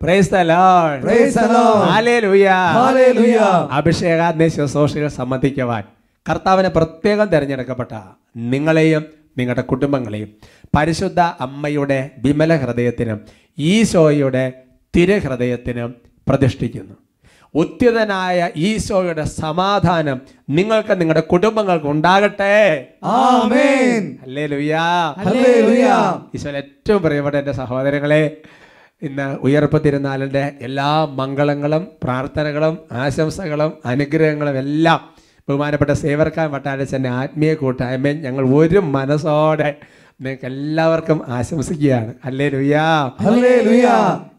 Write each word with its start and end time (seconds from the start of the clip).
Praise 0.00 0.28
social 4.72 5.08
സംബന്ധിക്കുവാൻ 5.08 5.84
കർത്താവിനെ 6.26 6.68
പ്രത്യേകം 6.68 7.26
തിരഞ്ഞെടുക്കപ്പെട്ട 7.28 7.92
നിങ്ങളെയും 8.36 9.02
നിങ്ങളുടെ 9.38 9.62
കുടുംബങ്ങളെയും 9.62 10.30
പരിശുദ്ധ 10.76 11.20
അമ്മയുടെ 11.40 12.10
വിമല 12.22 12.54
ഹൃദയത്തിനും 12.56 13.18
ഈശോയുടെ 13.58 14.44
തിരഹൃദയത്തിനും 14.94 15.90
പ്രതിഷ്ഠിക്കുന്നു. 16.28 16.96
ഉത്യതനായ 17.54 18.38
ഈശോയുടെ 18.68 19.24
സമാധാനം 19.42 20.18
നിങ്ങൾക്ക് 20.58 20.94
നിങ്ങളുടെ 21.00 21.22
കുടുംബങ്ങൾക്ക് 21.32 21.88
ഉണ്ടാകട്ടെ. 21.94 22.56
ഈശോയിൽ 26.34 26.56
ഏറ്റവും 26.62 27.00
പ്രിയപ്പെട്ട 27.02 27.36
എന്റെ 27.36 27.54
സഹോദരങ്ങളെ 27.60 28.22
ഇന്ന് 29.02 29.26
ഉയർപ്പ് 29.46 29.78
തിരുനാളിന്റെ 29.84 30.44
എല്ലാ 30.66 30.90
മംഗളങ്ങളും 31.18 31.82
പ്രാർത്ഥനകളും 32.04 32.74
ആശംസകളും 33.04 33.72
അനുഗ്രഹങ്ങളും 33.92 34.56
എല്ലാം 34.64 35.00
ബഹുമാനപ്പെട്ട 35.48 35.92
സേവർക്കാൻ 36.04 36.46
വട്ടാരച്ചന്റെ 36.54 37.10
ആത്മീയ 37.20 37.52
കൂട്ടായ്മയും 37.54 38.18
ഞങ്ങൾ 38.26 38.44
ഒരു 38.56 38.80
മനസ്സോടെ 38.96 39.70
നിങ്ങൾക്ക് 40.20 40.46
എല്ലാവർക്കും 40.52 41.18
ആശംസിക്കുകയാണ്. 41.28 42.12
അല്ലേ 42.24 42.48
ലുയാ. 42.48 42.86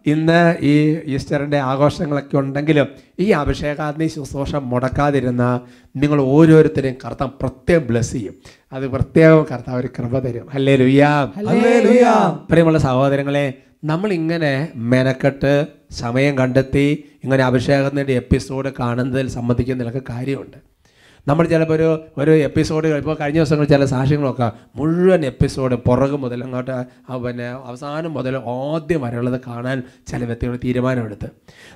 ഇന്ന് 0.09 0.55
ഈ 0.61 0.73
ഈസ്റ്ററിന്റെ 1.15 1.57
ആഘോഷങ്ങളൊക്കെ 1.57 2.37
ഉണ്ടെങ്കിലും 2.37 2.87
ഈ 3.19 3.27
അഭിഷേകാഗ്നി 3.31 4.07
ശുശ്രൂഷ 4.07 4.55
മുടക്കാതിരുന്ന 4.55 5.61
നിങ്ങൾ 5.95 6.21
ഓരോരുത്തരെയും 6.21 6.95
കർത്താവ് 7.05 7.31
പ്രത്യേകം 7.31 7.87
ബ്ലെസ് 7.87 8.11
ചെയ്യും. 8.11 8.35
അത് 8.73 8.87
പ്രത്യേകം 8.87 9.45
കർത്താവ് 9.51 9.79
ഒരു 9.79 9.89
കൃപ 9.99 10.19
തരും. 10.19 10.47
അല്ലേ 10.53 10.75
ലുയാമുള്ള. 10.75 12.47
പ്രിയമുള്ള 12.49 12.77
സഹോദരങ്ങളെ 12.77 13.53
നമ്മൾ 13.83 14.13
ഇങ്ങനെ 14.13 14.69
മെനക്കെട്ട് 14.75 15.67
സമയം 15.91 16.37
കണ്ടെത്തി 16.37 16.87
ഇങ്ങനെ 17.23 17.43
അഭിഷേകത്തിന്റെ 17.43 18.13
എപ്പിസോഡ് 18.13 18.69
കാണുന്നതിൽ 18.79 19.27
സംബന്ധിക്കുന്നതിലൊക്കെ 19.29 20.01
കാര്യമുണ്ട്. 20.09 20.57
നമ്മൾ 21.27 21.45
ചിലപ്പോൾ 21.45 21.73
ഒരു 21.73 22.05
ഒരു 22.17 22.31
എപ്പിസോഡ് 22.31 22.87
ഇപ്പോൾ 22.87 23.17
കഴിഞ്ഞ 23.21 23.37
ദിവസങ്ങൾ 23.37 23.65
ചില 23.65 23.85
സാക്ഷ്യങ്ങളൊക്കെ 23.85 24.51
മുഴുവൻ 24.75 25.25
എപ്പിസോഡ് 25.25 25.75
പുറകു 25.75 26.15
മുതൽ 26.15 26.43
അങ്ങോട്ട് 26.43 26.85
പിന്നെ 27.17 27.45
അവസാനം 27.45 28.13
മുതൽ 28.13 28.37
ആദ്യം 28.37 29.01
വരെയുള്ളത് 29.01 29.41
കാണാൻ 29.47 29.83
ചില 30.07 30.25
വ്യക്തികൾ 30.25 30.59
തീരുമാനമെടുത്ത്. 30.63 31.29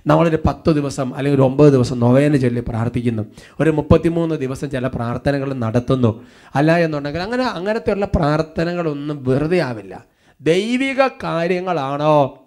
നമ്മളൊരു 0.08 0.40
പത്ത് 0.48 0.70
ദിവസം 0.70 1.16
അല്ലെങ്കിൽ 1.16 1.40
ഒരു 1.40 1.46
ഒമ്പത് 1.46 1.74
ദിവസം 1.74 2.00
നൊവേന 2.00 2.36
ചൊല്ലി 2.36 2.64
പ്രാർത്ഥിക്കുന്നു. 2.68 3.24
ഒരു 3.60 3.70
മുപ്പത്തിമൂന്ന് 3.70 4.36
ദിവസം 4.36 4.70
ചില 4.70 4.88
പ്രാർത്ഥനകൾ 4.88 5.54
നടത്തുന്നു. 5.54 6.26
അല്ല 6.56 6.78
എന്നുണ്ടെങ്കിൽ 6.78 7.20
അങ്ങനെ 7.20 7.44
അങ്ങനത്തെയുള്ള 7.44 8.06
പ്രാർത്ഥനകളൊന്നും 8.06 9.24
വെറുതെ 9.24 9.60
ആവില്ല. 9.60 10.06
ദൈവിക 10.42 11.08
കാര്യങ്ങളാണോ? 11.24 12.40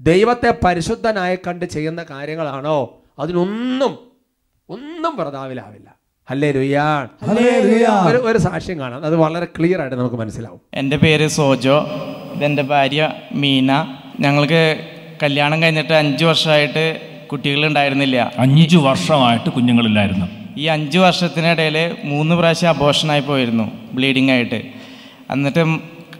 ദൈവത്തെ 0.00 0.58
പരിശുദ്ധനായി 0.64 1.38
കണ്ട് 1.46 1.64
ചെയ്യുന്ന 1.64 2.06
കാര്യങ്ങളാണോ? 2.10 3.02
അതിനൊന്നും 3.18 3.98
ഒന്നും 4.68 5.16
ഹല്ലേലൂയ. 5.16 5.97
ഒരു 6.30 8.16
ഒരു 8.16 8.38
സാക്ഷ്യം 8.38 8.78
കാണാം. 8.78 9.04
അത് 9.04 9.16
വളരെ 9.16 9.44
ക്ലിയർ 9.44 9.80
ആയിട്ട് 9.80 9.96
നമുക്ക് 9.96 10.16
മനസ്സിലാവും. 10.16 10.60
എന്റെ 10.74 10.96
പേര് 10.96 11.28
സോജോ. 11.28 11.86
ഇതെന്റെ 12.36 12.62
ഭാര്യ 12.62 13.10
മീന. 13.32 13.94
ഞങ്ങൾക്ക് 14.20 14.80
കല്യാണം 15.22 15.62
കഴിഞ്ഞിട്ട് 15.62 15.92
അഞ്ച് 15.92 16.24
വർഷമായിട്ട് 16.24 17.00
കുട്ടികൾ 17.32 17.66
ഉണ്ടായിരുന്നില്ല 17.66 18.32
അഞ്ചു 18.38 18.76
വർഷമായിട്ട് 18.76 19.50
കുഞ്ഞുങ്ങളില്ലായിരുന്നു. 19.50 20.26
ഈ 20.56 20.64
അഞ്ച് 20.64 20.98
വർഷത്തിനിടയിൽ 20.98 21.96
മൂന്ന് 22.04 22.34
പ്രാവശ്യം 22.34 22.68
അബോഷനായി 22.68 23.20
പോയിരുന്നു 23.20 23.70
ബ്ലീഡിംഗ് 23.92 24.32
ആയിട്ട്. 24.32 24.62
എന്നിട്ട് 25.30 25.78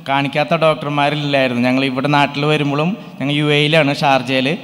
കാണിക്കാത്ത 0.08 0.54
ഡോക്ടർമാരില്ലായിരുന്നു 0.54 1.62
ഞങ്ങൾ 1.62 1.84
ഇവിടെ 1.84 2.08
നാട്ടിൽ 2.08 2.44
വരുമ്പോഴും 2.44 2.96
ഞങ്ങൾ 3.20 3.32
യു 3.32 3.44
എയിലാണ് 3.44 3.94
ഷാർജയിൽ 3.94 4.58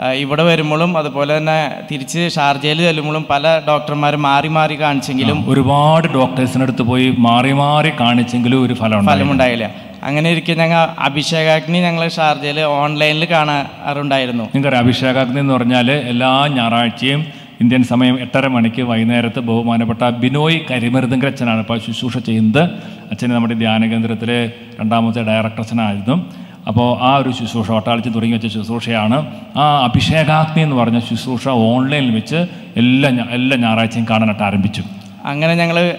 ഇവിടെ 0.00 0.42
വരുമ്പോഴും 0.42 0.98
അതുപോലെ 0.98 1.36
തന്നെ 1.36 1.72
തിരിച്ച് 1.90 2.28
ഷാർജയിൽ 2.34 2.78
ചെല്ലുമ്പോഴും 2.78 3.26
പല 3.30 3.60
ഡോക്ടർമാർ 3.68 4.16
മാറി 4.16 4.48
മാറി 4.48 4.80
കാണിച്ചെങ്കിലും 4.80 5.48
ഒരുപാട് 5.48 6.08
ഡോക്ടേഴ്സിനടുത്ത് 6.08 6.82
പോയി 6.82 7.14
മാറി 7.18 7.52
മാറി 7.52 7.92
കാണിച്ചെങ്കിലും 8.00 8.64
ഒരു 8.66 8.74
ഫലം. 8.74 9.06
ഫലമുണ്ടായില്ല. 9.06 9.70
അങ്ങനെ 10.02 10.30
ഇരിക്കെ 10.30 10.52
ഞങ്ങൾ 10.52 10.88
അഭിഷേകാഗ്നി 10.98 11.78
ഞങ്ങൾ 11.80 12.08
ഷാർജയിൽ 12.08 12.60
ഓൺലൈനിൽ 12.60 13.24
കാണാറുണ്ടായിരുന്നു. 13.30 14.44
നിങ്ങൾക്കറിയാം 14.44 14.84
അഭിഷേകാഗ്നി 14.84 15.40
എന്ന് 15.40 15.54
പറഞ്ഞാൽ 15.54 15.90
എല്ലാ 15.90 16.46
ഞായറാഴ്ചയും 16.46 17.26
ഇന്ത്യൻ 17.60 17.82
സമയം 17.84 18.20
എട്ടര 18.20 18.46
മണിക്ക് 18.46 18.82
വൈകുന്നേരത്ത് 18.82 19.40
ബഹുമാനപ്പെട്ട 19.40 20.08
ബിനോയ് 20.08 20.60
കരിമരുതങ്കർ 20.70 21.26
അച്ഛനാണ് 21.26 21.60
ഇപ്പോൾ 21.60 21.78
ശുശ്രൂഷ 21.78 22.18
ചെയ്യുന്നത്. 22.18 22.62
അച്ഛന് 23.10 23.32
നമ്മുടെ 23.32 23.54
ധ്യാന 23.54 23.86
കേന്ദ്രത്തിലെ 23.86 24.52
രണ്ടാമത്തെ 24.80 25.22
ഡയറക്ടർ 25.22 25.60
അച്ഛനായിരുന്നു. 25.60 26.43
അപ്പോൾ 26.68 27.02
ആ 27.02 27.16
ഒരു 27.16 27.30
ശുശ്രൂഷ 27.30 27.70
ഒട്ടാളിച്ച് 27.70 28.10
തുടങ്ങി 28.14 28.36
വെച്ച 28.36 28.46
ശുശ്രൂഷയാണ്. 28.46 29.18
ആ 29.56 29.84
അഭിഷേകാഗ്നി 29.84 30.62
എന്ന് 30.62 30.76
പറഞ്ഞ 30.76 30.98
ശുശ്രൂഷ 30.98 31.48
ഓൺലൈനിൽ 31.48 32.14
വെച്ച് 32.14 32.36
എല്ലാ 32.76 33.10
എല്ലാ 33.30 33.56
ഞായറാഴ്ചയും 33.56 34.06
കാണാനായിട്ട് 34.10 34.42
ആരംഭിച്ചു. 34.42 34.82
അങ്ങനെ 35.24 35.54
ഞങ്ങൾ 35.54 35.96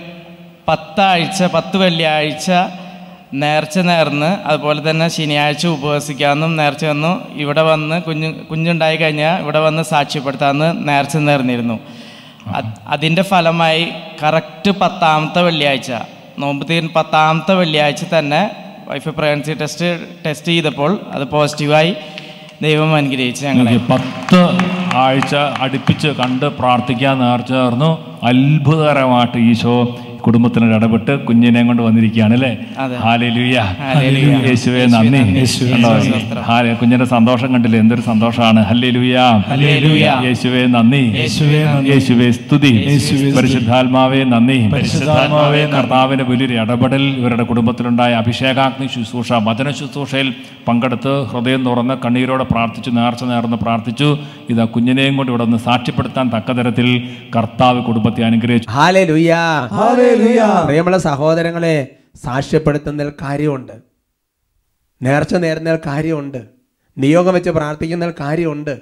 പത്താഴ്ച 0.67 1.43
പത്ത് 1.43 1.77
വെള്ളിയാഴ്ച 1.77 2.51
നേർച്ച 3.33 3.79
നേർന്ന് 3.79 4.47
അതുപോലെ 4.47 4.89
തന്നെ 4.89 5.07
ശനിയാഴ്ച 5.07 5.67
ഉപവസിക്കാമെന്നും 5.67 6.55
നേർച്ച 6.55 6.85
വന്നു. 6.85 7.27
ഇവിടെ 7.35 7.61
വന്ന് 7.61 8.01
കുഞ്ഞു 8.01 8.29
കുഞ്ഞുണ്ടായി 8.51 8.97
കഴിഞ്ഞാൽ 8.97 9.41
ഇവിടെ 9.41 9.59
വന്ന് 9.59 9.83
സാക്ഷ്യപ്പെടുത്താമെന്ന് 9.83 10.87
നേർച്ച 10.87 11.17
നേർന്നിരുന്നു. 11.17 11.79
അത് 12.47 12.65
അതിന്റെ 12.87 13.21
ഫലമായി 13.21 13.89
കറക്റ്റ് 14.23 14.71
പത്താമത്തെ 14.71 15.41
വെള്ളിയാഴ്ച 15.41 15.91
നോമ്പ് 16.39 16.67
തീർ 16.69 16.89
പത്താമത്തെ 16.95 17.53
വെള്ളിയാഴ്ച 17.53 18.03
തന്നെ 18.19 18.64
വൈഫ് 18.87 19.09
പ്രഗ്നൻസി 19.09 19.53
ടെസ്റ്റ് 19.53 19.87
ടെസ്റ്റ് 20.25 20.47
ചെയ്തപ്പോൾ 20.47 20.91
അത് 21.11 21.23
പോസിറ്റീവായി 21.27 21.91
ദൈവം 22.61 22.95
അനുഗ്രഹിച്ച് 22.95 23.45
ഞങ്ങളെ. 23.45 23.71
പത്ത് 23.89 24.41
ആഴ്ച 24.95 25.33
അടുപ്പിച്ച് 25.59 26.07
കണ്ട് 26.19 26.45
പ്രാർത്ഥിക്കാൻ 26.59 27.17
നേർച്ച 27.19 27.53
അത്ഭുതകരമായിട്ട് 28.23 29.37
ഈശോ 29.49 29.75
കുടുംബത്തിനോട് 30.25 30.75
ഇടപെട്ട് 30.75 31.19
കുഞ്ഞിനെ 31.19 31.63
കൊണ്ട് 31.63 31.81
വന്നിരിക്കുകയാണ് 31.83 32.33
അല്ലേ. 32.33 32.57
ഹാലേലൂയ. 32.95 33.61
യേശുവേ 34.47 34.85
നന്ദി. 34.85 35.17
ഹാലെ 36.41 36.73
കുഞ്ഞിന്റെ 36.73 37.05
സന്തോഷം 37.05 37.53
കണ്ടില്ലേ? 37.53 37.79
എന്തൊരു 37.79 38.01
സന്തോഷമാണ്. 38.01 38.65
ഹല്ലേലൂയ. 38.65 39.19
യേശുവേ 40.25 40.65
നന്ദി. 40.65 41.03
യേശുവേ 41.91 42.31
സ്തുതി. 42.31 42.71
പരിശുദ്ധാത്മാവേ 43.37 44.23
നന്ദി. 44.23 44.57
കർത്താവിന്റെ 45.77 46.23
വലിയൊരു 46.23 46.53
ഇടപെടൽ 46.53 47.01
ഇവരുടെ 47.01 47.43
കുടുംബത്തിലുണ്ടായ 47.43 48.13
അഭിഷേകാഗ്നി 48.13 48.87
ശുശ്രൂഷ 48.87 49.33
വചന 49.33 49.71
ശുശ്രൂഷയിൽ 49.71 50.33
പങ്കെടുത്ത് 50.67 51.25
ഹൃദയം 51.25 51.65
തുറന്ന് 51.65 51.93
കണ്ണീരോടെ 52.05 52.43
പ്രാർത്ഥിച്ചു 52.43 52.89
നേർച്ച 52.89 53.23
നേർന്ന് 53.23 53.57
പ്രാർത്ഥിച്ചു. 53.57 54.17
ഇത് 54.49 54.61
ആ 54.61 54.65
കുഞ്ഞിനെയും 54.65 55.17
കൊണ്ട് 55.17 55.31
ഇവിടെ 55.31 55.43
നിന്ന് 55.43 55.57
സാക്ഷ്യപ്പെടുത്താൻ 55.57 56.29
തക്ക 56.29 56.51
തരത്തിൽ 56.51 57.09
കർത്താവ് 57.35 57.83
കുടുംബത്തെ 57.83 58.23
അനുഗ്രഹിച്ചു. 58.23 58.69
പ്രിയമുള്ള 60.65 60.97
സഹോദരങ്ങളെ 60.97 61.97
സാക്ഷ്യപ്പെടുത്തുന്നതിൽ 62.23 63.13
കാര്യമുണ്ട്. 63.21 63.71
നേർച്ച 65.01 65.35
നേരുന്നതിൽ 65.35 65.79
കാര്യമുണ്ട്. 65.85 66.45
നിയോഗം 66.97 67.33
വെച്ച് 67.33 67.49
പ്രാർത്ഥിക്കുന്നതിൽ 67.49 68.13
കാര്യമുണ്ട്. 68.19 68.79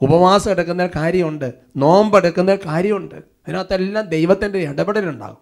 ഉപവാസം 0.00 0.50
എടുക്കുന്ന 0.50 0.88
കാര്യമുണ്ട്. 0.96 1.52
നോമ്പ് 1.76 2.16
എടുക്കുന്നതിൽ 2.16 2.66
കാര്യമുണ്ട്. 2.66 3.14
അതിനകത്തെല്ലാം 3.14 4.08
ദൈവത്തിന്റെ 4.08 4.58
ഇടപെടലുണ്ടാകും. 4.58 5.36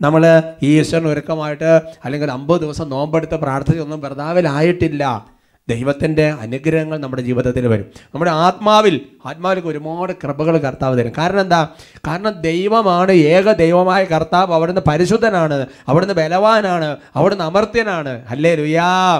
നമ്മൾ 0.00 0.42
ഈ 0.62 0.80
ഈശ്വരന് 0.80 1.08
ഒരുക്കമായിട്ട് 1.08 1.82
അല്ലെങ്കിൽ 2.04 2.30
അമ്പത് 2.30 2.60
ദിവസം 2.60 2.90
നോമ്പെടുത്ത് 2.90 3.34
പ്രാർത്ഥിച്ചൊന്നും 3.34 4.00
വെറുതാവിലായിട്ടില്ല 4.00 5.26
ദൈവത്തിന്റെ 5.70 6.30
അനുഗ്രഹങ്ങൾ 6.30 6.98
നമ്മുടെ 6.98 7.22
ജീവിതത്തിൽ 7.22 7.68
വരും. 7.68 7.84
നമ്മുടെ 8.04 8.30
ആത്മാവിൽ 8.30 9.00
ആത്മാവിലേക്ക് 9.26 9.68
ഒരുപാട് 9.68 10.12
കൃപകൾ 10.12 10.58
കർത്താവ് 10.58 10.98
തരും. 10.98 11.12
കാരണം 11.18 11.40
എന്താ? 11.40 11.68
കാരണം 12.06 12.40
ദൈവമാണ് 12.40 13.12
ഏക 13.12 13.52
ദൈവമായ 13.52 14.04
കർത്താവ്. 14.04 14.54
അവിടുന്ന് 14.54 14.80
പരിശുദ്ധനാണ്. 14.88 15.66
അവിടുന്ന് 15.88 16.14
ബലവാനാണ്. 16.14 16.96
അവിടുന്ന് 17.16 17.44
അമർത്യനാണ്. 17.44 18.22
അല്ലേ 18.28 18.54
ലുയാ. 18.54 19.18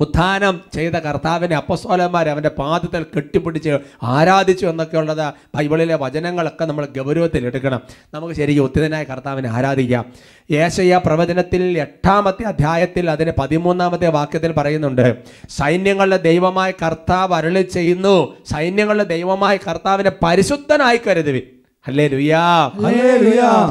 ഉത്ഥാനം 0.00 0.60
ചെയ്ത 0.74 0.92
കർത്താവിനെ 0.92 1.56
അപ്പസ്വലന്മാർ 1.56 2.28
അവന്റെ 2.28 2.48
പാദത്തിൽ 2.48 3.06
കെട്ടിപ്പിടിച്ച് 3.16 3.78
ആരാധിച്ചു 4.02 4.66
എന്നൊക്കെ 4.66 4.98
ഉള്ളത് 4.98 5.34
ബൈബിളിലെ 5.56 5.94
വചനങ്ങളൊക്കെ 5.94 6.64
നമ്മൾ 6.64 6.88
ഗൗരവത്തിൽ 6.98 7.46
എടുക്കണം. 7.46 7.80
നമുക്ക് 8.14 8.34
ശരിക്കും 8.34 8.62
ഉത്തിതനായ 8.62 9.04
കർത്താവിനെ 9.04 9.48
ആരാധിക്കാം. 9.48 10.04
ഏശയ്യ 10.50 11.00
പ്രവചനത്തിൽ 11.06 11.78
എട്ടാമത്തെ 11.78 12.46
അധ്യായത്തിൽ 12.46 13.10
അതിന് 13.10 13.32
പതിമൂന്നാമത്തെ 13.38 14.08
വാക്യത്തിൽ 14.08 14.52
പറയുന്നുണ്ട്. 14.52 15.16
സൈന്യങ്ങളുടെ 15.50 16.16
ദൈവമായ 16.16 16.70
കർത്താവ് 16.70 17.34
അരളി 17.34 17.62
ചെയ്യുന്നു. 17.62 18.36
സൈന്യങ്ങളുടെ 18.52 19.04
ദൈവമായ 19.04 19.56
കർത്താവിനെ 19.56 20.12
പരിശുദ്ധനായി 20.22 21.00
കരുതുവിൻ. 21.06 21.42
അല്ലേ 21.86 22.06
ലുയാ. 22.06 22.70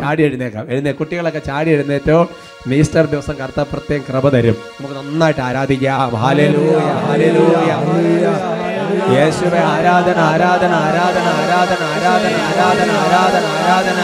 ചാടി 0.01 0.24
എഴുന്നേക്കാം. 0.24 0.72
എഴുന്നേ. 0.72 0.92
കുട്ടികളൊക്കെ 0.92 1.40
ചാടി 1.40 1.69
എഴുന്നേറ്റോ. 1.69 2.30
ഈസ്റ്റർ 2.74 3.06
ദിവസം 3.06 3.34
കർത്താവ് 3.34 3.68
പ്രത്യേകം 3.72 4.04
കൃപ 4.10 4.30
തരും. 4.30 4.56
നമുക്ക് 4.81 5.00
നന്നായിട്ട് 5.00 5.42
ആരാധിക്കാം. 5.42 6.16
ഹാലേലൂയ 6.16 6.80
ഹാലേലൂയ 6.80 7.69
യേശുവെ 9.16 9.60
ആരാധന 9.60 10.19
ആരാധന 10.19 10.72
ആരാധന 10.72 11.22
ആരാധന 11.22 11.84
ആരാധന 11.84 12.34
ആരാധന 12.34 12.92
ആരാധന 12.92 13.46
ആരാധന. 13.46 14.00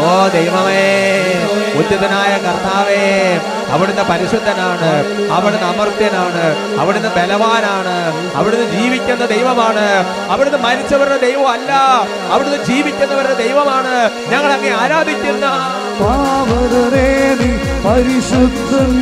ഓ 0.00 0.28
ദൈവമേ 0.28 1.04
ഉചിതനായ 1.74 2.30
കർത്താവേ 2.36 3.38
അവിടുന്ന് 3.74 4.04
പരിശുദ്ധനാണ് 4.10 4.90
അവിടുന്ന് 5.36 5.66
അമർത്യനാണ് 5.72 6.44
അവിടുന്ന് 6.80 7.10
ബലവാനാണ് 7.16 7.94
അവിടുന്ന് 8.38 8.66
ജീവിക്കുന്ന 8.74 9.24
ദൈവമാണ്. 9.34 9.86
അവിടുന്ന് 10.32 10.60
മരിച്ചവരുടെ 10.66 11.18
ദൈവം 11.26 11.48
അല്ല 11.54 11.72
അവിടുന്ന് 12.34 12.60
ജീവിക്കുന്നവരുടെ 12.70 13.36
ദൈവമാണ്. 13.44 13.94
ഞങ്ങൾ 14.32 14.50
അങ്ങേ 14.56 14.72
ആരാധിക്കുന്ന 14.82 15.46
പരിശുദ്ധൻ 17.86 18.92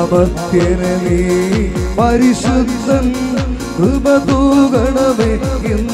അമർത്യനെ 0.00 0.92
നീ 1.04 1.18
പരിശുദ്ധൻ. 1.98 3.06
കൃപ 3.78 4.06
തൂകണമേ 4.28 5.30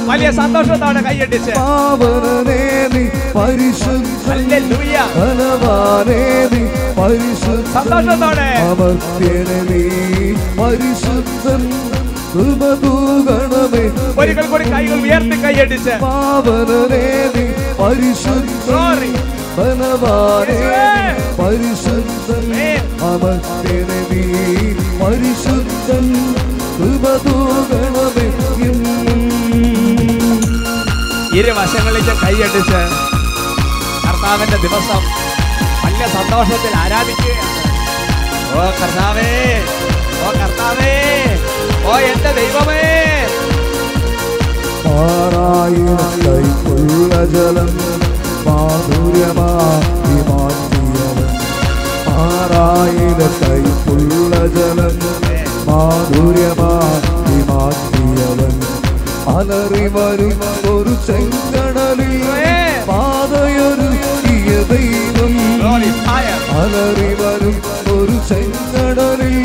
വലിയ 0.09 0.29
സന്തോഷത്തോടെ 0.39 1.01
കൈയടിച്ച് 1.07 1.53
പാവനേ 1.59 2.61
നീ 2.95 3.03
പരിശുദ്ധൻ 3.37 4.13
ഹല്ലേലൂയ. 4.29 4.95
ധനവാനേ 5.17 6.21
നീ 6.53 6.63
പരിശുദ്ധൻ 6.99 7.73
സന്തോഷത്തോടെ 7.77 8.49
അമർത്യനെ 8.65 9.59
നീ 9.71 9.83
പരിശുദ്ധൻ 10.61 11.63
കൃപ 12.33 12.63
തൂകണമേ 12.83 13.85
ഒരിക്കൽ 14.21 14.47
കൂടി 14.53 14.65
കൈകൾ 14.73 14.99
ഉയർത്തി 15.07 15.37
കൈയടിച്ച് 15.45 15.95
പാവനേ 16.05 17.05
നീ. 17.35 17.45
ബലവാനേ 19.57 20.59
പരിശുദ്ധൻ. 21.39 22.47
അമർത്യനെ 23.11 24.01
നീ 24.11 24.23
പരിശുദ്ധൻ 25.01 26.07
ഇന്നും. 28.67 29.21
ഇരുവശങ്ങളിലേക്ക് 31.35 32.15
കൈയടിച്ച് 32.23 32.81
കർത്താവിന്റെ 34.05 34.57
ദിവസം 34.57 35.03
വലിയ 35.85 36.07
സന്തോഷത്തിൽ 36.07 36.73
ആരാധിക്കുകയാണ്. 36.77 37.53
ഓ 38.57 38.65
കർത്താവേ 38.81 39.31
ഓ 40.27 40.31
കർത്താവേ 40.41 40.93
ഓ 41.85 41.99
എന്റെ 42.11 42.33
ദൈവമേ. 42.33 42.81
കൈക്കുള്ള 46.25 47.15
ജലം 47.27 47.71
മാധുര്യമാക്കി 48.47 50.17
മാറ്റിയവൻ. 50.29 51.29
ആറായിരം 52.15 53.35
കൈക്കുള്ള 53.43 54.47
ജലം 54.57 54.95
മാധുര്യമാറ്റിമാറ്റിയവൻ 55.67 58.55
അലറി 59.35 59.87
വരും 59.95 60.35
ഒരു 60.73 60.93
ചെങ്കടലിൽ 61.07 62.25
പാതയൊരുക്കിയ 62.91 64.51
ദൈവം 64.71 65.33
അലറി 66.57 67.11
വരും 67.23 67.57
ഒരു 67.95 68.17
ചെങ്കടലിൽ 68.31 69.39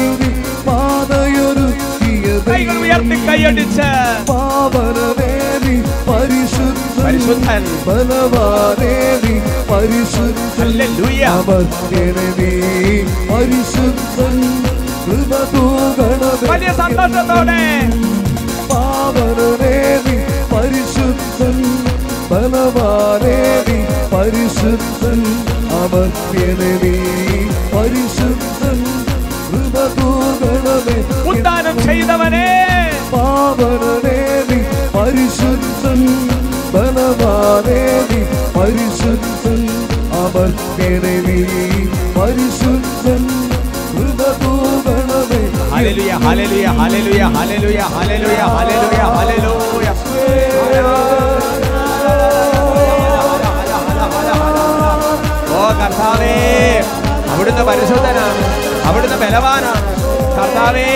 പാതയൊരുക്കിയ 0.68 2.26
കൈയടിച്ച്. 3.28 3.90
പാവനദേവി 4.30 5.76
പരിശുദ്ധൻ 6.10 7.16
ബലവാദേവി 7.88 9.36
പരിശുദ്ധൻ 9.72 10.70
അവൻ 11.32 11.66
പരിശുദ്ധൻ 13.32 14.36
വലിയ 16.50 16.68
സന്തോഷത്തോടെ. 16.68 17.62
പാവനേവി 18.70 20.16
പരിശുദ്ധൻ. 20.54 21.64
ബലവാനേവി 22.32 23.78
പരിശുദ്ധൻ. 24.14 25.20
അമർത്യനവി 25.72 26.98
പരിശുദ്ധൻ. 27.76 28.86
കൃപതൂകണമേ 29.50 31.30
ഉദ്ധാനം 31.30 31.84
ചെയ്തവനെ. 31.84 32.50
പാവനേവി 33.14 34.60
പരിശുദ്ധൻ. 34.96 36.08
ബലവാനേവി 36.74 38.22
പരിശുദ്ധ 38.60 38.99
ഹല്ലേലൂയ 46.00 46.68
ഹല്ലേലൂയ 46.80 47.24
ഹല്ലേലൂയ 47.30 47.80
ഹല്ലേലൂയ 47.96 48.40
ഹല്ലേലൂയ 48.56 49.02
ഹല്ലേലൂയ 49.16 49.88
ഹല്ലേലൂയ 49.88 49.88
ഓ 55.52 55.64
കർത്താവേ 55.80 56.34
അവിടുന്ന് 57.32 57.64
പരിശുദ്ധനാണ് 57.64 58.44
അവിടുന്ന് 58.88 59.18
ബലവാനാണ്. 59.24 59.82
കർത്താവേ 60.38 60.88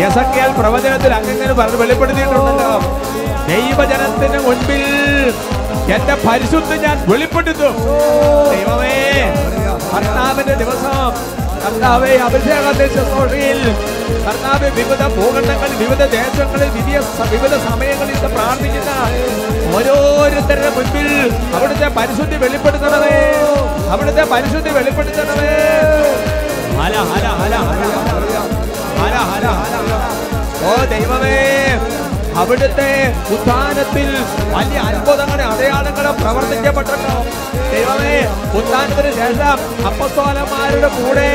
യസക്കേൽ 0.00 0.50
പ്രവചനത്തിൽ 0.58 1.12
അങ്ങനെ 1.14 1.54
പറഞ്ഞ് 1.60 1.78
വെളിപ്പെടുത്തിയിട്ടുണ്ടല്ലോ. 1.82 2.70
ദൈവജനത്തിന് 3.48 4.38
മുൻപിൽ 4.46 4.84
എന്റെ 5.94 6.14
പരിശുദ്ധ 6.26 6.72
ഞാൻ 6.84 6.96
വെളിപ്പെടുത്തും 7.10 7.74
ദൈവമേ 8.52 8.94
കർത്താവിന്റെ 9.90 10.54
ദിവസം 10.62 11.10
കർത്താവെ 11.64 12.12
അഭിഷേകത്തെ 12.26 12.86
തൊഴിൽ. 12.96 13.60
കർത്താവ് 14.26 14.68
വിവിധ 14.76 15.02
ഭൂഖണ്ഡങ്ങളിൽ 15.16 15.76
വിവിധ 15.82 16.02
ദേശങ്ങളിൽ 16.14 16.70
വിവിധ 16.76 16.98
വിവിധ 17.32 17.54
സമയങ്ങളിൽ 17.68 18.18
പ്രാർത്ഥിക്കുന്ന 18.34 18.90
ഓരോരുത്തരുടെ 19.76 20.70
മുൻപിൽ 20.76 21.08
അവിടുത്തെ 21.56 21.88
പരിശുദ്ധി 21.98 22.36
വെളിപ്പെടുത്തണമേ. 22.36 23.16
അവിടുത്തെ 23.92 24.24
പരിശുദ്ധി 24.32 24.70
വെളിപ്പെടുത്തണമേ. 24.70 25.50
ഹല 26.80 26.94
ഹല 27.10 27.26
ഹല 27.40 27.54
ഹല 27.68 27.82
ഹല 29.00 29.16
ഹല 29.30 29.46
ഹല. 29.60 29.92
ഓ 30.68 30.84
ദൈവമേ 30.92 31.36
അവിടുത്തെ 32.38 32.90
ഉത്ഥാനത്തിൽ 33.34 34.06
വലിയ 34.54 34.78
അത്ഭുതങ്ങളെ 34.88 35.44
അടയാളങ്ങളെ 35.44 36.12
പ്രവർത്തിക്കപ്പെട്ടല്ലോ 36.20 37.16
ദൈവമേ 37.70 38.16
ഉത്ഥാനത്തിന് 38.58 39.12
ശേഷം 39.20 39.58
അപ്പസ്തോലന്മാരുടെ 39.86 40.90
കൂടെ 40.98 41.30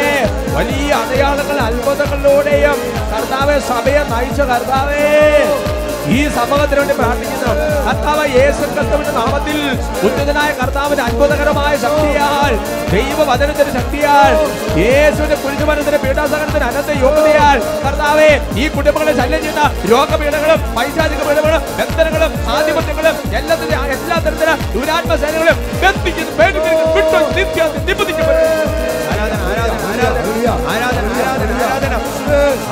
വലിയ 0.57 0.91
അടയാളങ്ങൾ 1.01 1.57
അത്ഭുതങ്ങളിലൂടെയും 1.67 2.79
കർത്താവെ 3.13 3.57
സഭയെ 3.69 4.03
നയിച്ച 4.11 4.41
കർത്താവേ. 4.51 5.05
ഈ 6.09 6.21
സമൂഹത്തിന് 6.29 6.79
വേണ്ടി 6.79 6.93
പ്രാർത്ഥിക്കുന്നു. 6.93 7.51
കർത്താവ് 7.87 8.23
യേശു 8.35 8.63
ക്രിസ്തുവിന്റെ 8.69 9.11
നാമത്തിൽ 9.11 9.57
ഉന്നതനായ 10.07 10.49
കർത്താവിന്റെ 10.59 11.03
അത്ഭുതകരമായ 11.03 11.73
ശക്തിയാൽ 11.77 12.53
ദൈവവചനത്തിന്റെ 12.93 13.73
ശക്തിയാൽ 13.77 14.33
യേശുവിന്റെ 14.79 15.37
കുരിശുമരണത്തിന്റെ 15.43 15.99
പീഠാസഹനത്തിന് 16.03 16.65
അനന്ത 16.69 16.91
യോഗ്യതയാൽ 17.03 17.57
കർത്താവെ 17.85 18.29
ഈ 18.57 18.67
കുടുംബങ്ങളെ 18.67 19.13
ശല്യം 19.19 19.41
ചെയ്യുന്ന 19.41 19.63
രോഗപീഠങ്ങളും 19.91 20.61
പൈശാചിക 20.77 21.21
പീഠങ്ങളും 21.29 21.61
ബന്ധനങ്ങളും 21.79 22.31
ആധിപത്യങ്ങളും 22.55 23.15
എല്ലാത്തിന്റെ 23.33 23.77
എല്ലാ 23.95 24.17
തരത്തിലും 24.19 24.57
ദുരാത്മ 24.75 25.11
സേനകളും 25.23 25.57
ബന്ധിക്കുന്നു 26.39 28.33
ആരാധന 29.11 29.41
ആരാധന 29.49 29.75
ആരാധന 29.91 30.25
ആരാധന 30.71 31.05
ആരാധന. 31.67 31.95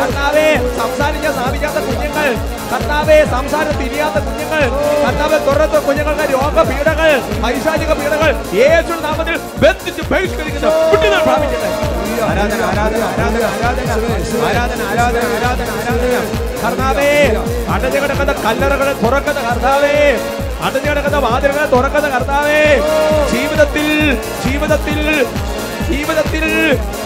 കർത്താവേ 0.02 0.48
സംസാരിക്കാൻ 0.80 1.34
സാധിക്കാത്ത 1.40 1.80
കുഞ്ഞുങ്ങൾ. 1.88 2.30
കർത്താവേ 2.74 3.18
സംസാരം 3.36 3.76
തിരിയാത്ത 3.82 4.18
കുഞ്ഞുങ്ങൾ. 4.28 4.64
കർത്താവെ 5.06 5.40
തുറന്ന 5.48 5.80
കുഞ്ഞുങ്ങളുടെ 5.88 6.26
രോഗപീഠങ്ങൾ 6.36 7.12
പൈശാചിക 7.44 7.92
പീഠങ്ങൾ 8.00 8.32
യേശു 8.62 8.94
നാമത്തിൽ 9.06 9.38
ബന്ധിച്ച് 9.64 10.04
ബഹിഷ്കരിക്കുന്നു 10.14 10.72
കുട്ടികൾ 10.92 11.20
പ്രാപിക്കട്ടെ. 11.28 11.70
ആരാധന 12.30 12.62
ആരാധന 12.72 13.04
ആരാധന 13.12 13.44
ആരാധന 13.56 13.90
ആരാധന 14.48 14.82
ആരാധന 14.92 15.24
ആരാധന 15.36 15.70
ആരാധന. 15.80 16.16
കർത്താവേ 16.64 17.10
അടഞ്ഞു 17.74 18.00
കിടക്കുന്ന 18.04 18.34
കല്ലറകളെ 18.46 18.94
തുറക്കുന്ന 19.04 19.40
കർത്താവേ 19.50 19.96
അടഞ്ഞു 20.64 20.90
കിടക്കുന്ന 20.90 21.18
വാതിലുകളെ 21.18 21.66
തുറക്കുന്ന 21.66 22.08
കർത്താവേ 22.10 22.62
ജീവിതത്തിൽ 23.34 23.88
ജീവിതത്തിൽ 24.46 25.00
ജീവിതത്തിൽ 25.90 26.46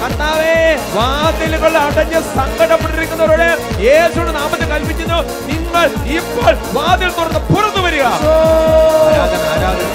കർത്താവേ 0.02 0.56
വാതിലുകൾ 0.98 1.74
അടഞ്ഞ് 1.78 2.20
സങ്കടപ്പെട്ടിരിക്കുന്നവരോട് 2.38 3.50
യേശുയുടെ 3.88 4.32
നാമത്തിൽ 4.32 4.70
കൽപ്പിക്കുന്നു. 4.70 5.18
നിങ്ങൾ 5.50 5.86
ഇപ്പോൾ 6.18 6.52
വാതിൽ 6.78 7.10
തുറന്ന് 7.18 7.42
പുറത്തു 7.54 7.82
വരിക. 7.82 8.04
ആരാധന 9.10 9.44
ആരാധന 9.56 9.86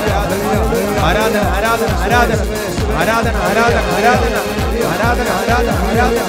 ആരാധന 1.08 1.44
ആരാധന 1.56 1.90
ആരാധന. 2.04 2.40
ആരാധന 3.00 3.36
ആരാധന 3.48 3.80
ആരാധന 3.96 4.36
ആരാധന 4.92 5.28
ആരാധന 5.40 5.70
ആരാധന. 5.90 6.20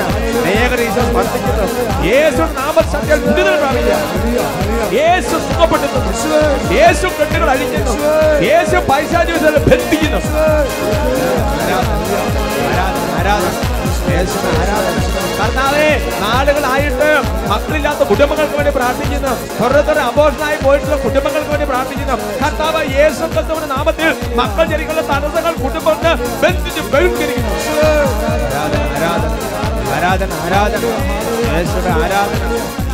ഈശോ 0.56 1.04
സ്പർശിക്കുന്നു 1.10 1.66
യേശു 2.06 2.44
നാമസത്യം 2.58 3.20
വിടുതൽ 3.28 3.56
പ്രാപിക്കുക 3.58 3.96
യേശു 5.00 5.36
സുഖപ്പെടുത്തുന്നു 5.48 6.12
യേശു 6.74 7.08
കെട്ടുകൾ 7.20 7.50
അഴിക്കുന്നു. 7.50 7.94
യേശു 8.50 8.78
പൈശാചികളെ 8.92 9.60
ബന്ധിക്കുന്നു. 9.70 10.20
ആരാധന 12.72 13.06
ആരാധന. 13.20 13.65
കർത്താവേ 15.40 15.88
നാളുകളായിട്ട് 16.24 17.10
മക്കളില്ലാത്ത 17.52 18.02
കുടുംബങ്ങൾക്ക് 18.12 18.56
വേണ്ടി 18.60 18.72
പ്രാർത്ഥിക്കുന്നു. 18.78 19.32
ഓരോരുത്തർ 19.64 19.98
അബോഷനായി 20.10 20.58
പോയിട്ടുള്ള 20.66 20.98
കുടുംബങ്ങൾക്ക് 21.06 21.52
വേണ്ടി 21.54 21.68
പ്രാർത്ഥിക്കുന്നു. 21.72 22.16
കർത്താവ് 22.44 22.82
യേശു 22.98 23.24
നാമത്തിൽ 23.74 24.10
മക്കൾ 24.40 24.66
ജനിക്കുന്ന 24.74 25.02
തടസ്സങ്ങൾ 25.12 25.54
കുടുംബത്തെ 25.66 26.12
ബന്ധിച്ച് 26.44 26.82
ബഹിഷ്കരിക്കുന്നു. 26.94 27.54
ആരാധന 28.62 29.42
ആരാധന 29.96 30.32
ആരാധന 30.46 30.84
യേശുടെ 31.56 31.92
ആരാധന 32.04 32.44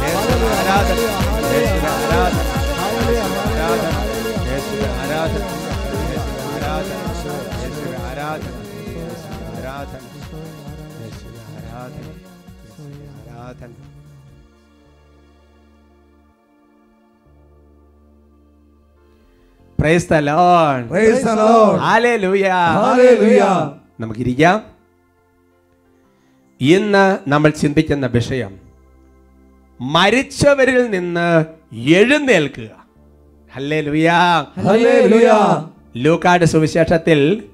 യേശുടെ 0.03 0.47
ആരാധന 0.59 0.99
യേശുടെ 1.53 1.89
ആരാധന 1.97 2.47
ആരാധന 3.53 3.93
യേശുടെ 4.49 4.89
ആരാധന 5.01 5.43
യേശുടെ 6.11 6.47
ആരാധന 6.55 6.99
യേശുടെ 7.61 7.97
ആരാധന 8.09 8.55
യേശുടെ 8.97 9.37
ആരാധന. 9.59 10.03
ആരാധന 11.01 12.13
ലോർഡ് 20.19 20.19
ലോർഡ് 20.19 21.81
നമുക്കിരിക്കാം. 23.99 24.63
ഇന്ന് 26.61 27.29
നമ്മൾ 27.29 27.49
ചിന്തിക്കുന്ന 27.49 28.05
വിഷയം 28.05 28.59
മരിച്ചവരിൽ 29.81 30.89
നിന്ന് 30.89 31.45
എഴുന്നേൽക്കുക. 31.75 32.85
ഹല്ലേലൂയ. 33.53 34.11
ഹല്ലേലൂയ. 34.57 35.33
ലൂക്കാട് 35.97 36.45
സുവിശേഷത്തിൽ 36.45 37.49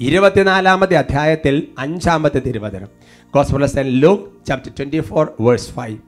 ഇരുപത്തിനാലാമത്തെ 0.00 0.94
അധ്യായത്തിൽ 0.94 1.68
അഞ്ചാമത്തെ 1.78 2.38
തിരുവചനം. 2.38 2.88
Gospels 3.34 3.76
Luke 3.78 4.46
chapter 4.46 4.70
twenty 4.70 5.00
four 5.00 5.32
verse 5.40 5.70
five. 5.70 5.98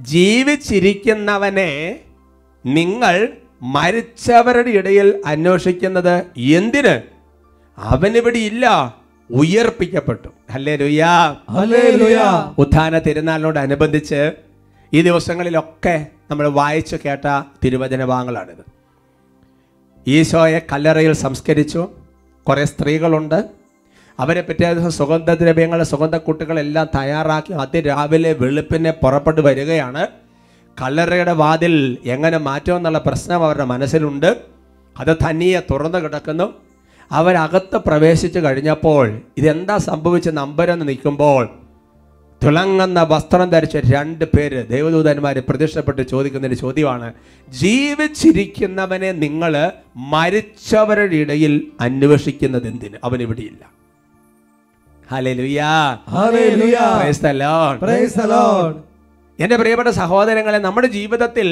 ജീവിച്ചിരിക്കുന്നവനെ 0.00 2.00
നിങ്ങൾ 2.66 3.28
മരിച്ചവരുടെ 3.62 4.70
ഇടയിൽ 4.70 5.22
അന്വേഷിക്കുന്നത് 5.26 6.26
എന്തിന്? 6.36 7.02
അവനിവിടെ 7.78 8.38
ഇല്ല 8.38 8.96
ഉയർപ്പിക്കപ്പെട്ടു. 9.30 10.28
അല്ലേ 10.50 10.76
ലുയാ. 10.76 11.32
ഉത്ഥാന 12.58 12.98
തിരുനാളിനോടനുബന്ധിച്ച് 12.98 14.32
ഈ 14.94 15.02
ദിവസങ്ങളിലൊക്കെ 15.02 16.06
നമ്മൾ 16.30 16.48
വായിച്ചു 16.48 16.98
കേട്ട 17.04 17.42
തിരുവചന 17.64 18.04
ഭാഗങ്ങളാണിത് 18.04 18.64
ഈശോയെ 20.06 20.60
കല്ലറയിൽ 20.72 21.12
സംസ്കരിച്ചു 21.12 21.88
കുറേ 22.48 22.64
സ്ത്രീകളുണ്ട്. 22.64 23.44
അവരെ 24.20 24.40
പിറ്റേ 24.40 24.72
ദിവസം 24.72 24.90
സുഗന്ധദ്രവ്യങ്ങൾ 24.90 25.82
സുഗന്ധക്കുട്ടുകളെല്ലാം 25.82 26.88
തയ്യാറാക്കി 26.94 27.52
അതിരാവിലെ 27.52 28.32
വെളുപ്പിനെ 28.32 28.90
പുറപ്പെട്ടു 28.90 29.40
വരികയാണ്. 29.40 30.06
കല്ലറയുടെ 30.82 31.32
വാതിൽ 31.32 31.98
എങ്ങനെ 32.04 32.38
മാറ്റുമെന്നുള്ള 32.38 32.98
പ്രശ്നം 32.98 33.44
അവരുടെ 33.44 33.64
മനസ്സിലുണ്ട്. 33.64 34.36
അത് 34.98 35.16
തനിയെ 35.28 35.60
തുറന്നു 35.70 35.98
കിടക്കുന്നു. 35.98 36.54
അവരകത്ത് 37.12 37.76
പ്രവേശിച്ചു 37.76 38.38
കഴിഞ്ഞപ്പോൾ 38.38 39.20
ഇതെന്താ 39.36 39.76
സംഭവിച്ച 39.78 40.28
നമ്പരെന്ന് 40.28 40.88
നിൽക്കുമ്പോൾ 40.88 41.48
തിളങ്ങുന്ന 42.44 43.02
വസ്ത്രം 43.02 43.50
ധരിച്ച 43.50 43.76
രണ്ട് 43.76 44.24
പേര് 44.24 44.68
ദേവദൂതന്മാർ 44.68 45.38
പ്രത്യക്ഷപ്പെട്ട് 45.48 46.02
ചോദിക്കുന്ന 46.02 46.46
ഒരു 46.46 46.54
ചോദ്യമാണ് 46.54 47.14
ജീവിച്ചിരിക്കുന്നവനെ 47.48 49.12
നിങ്ങൾ 49.12 49.72
മരിച്ചവരുടെ 49.96 51.16
ഇടയിൽ 51.16 51.72
അന്വേഷിക്കുന്നത് 51.80 52.66
എന്തിന്? 52.66 52.96
അവൻ 53.04 53.22
ഇവിടെയില്ല. 53.22 53.62
എന്റെ 59.38 59.56
പ്രിയപ്പെട്ട 59.56 59.88
സഹോദരങ്ങളെ 59.88 60.58
നമ്മുടെ 60.58 60.86
ജീവിതത്തിൽ 60.86 61.48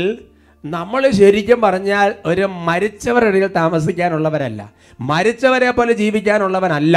നമ്മൾ 0.64 1.10
ശരിക്കും 1.10 1.60
പറഞ്ഞാൽ 1.60 2.14
ഒരു 2.26 2.40
മരിച്ചവരുടെ 2.40 3.28
ഇടയിൽ 3.28 3.46
താമസിക്കാനുള്ളവരല്ല. 3.46 4.72
മരിച്ചവരെ 5.00 5.70
പോലെ 5.70 5.92
ജീവിക്കാനുള്ളവനല്ല. 5.92 6.96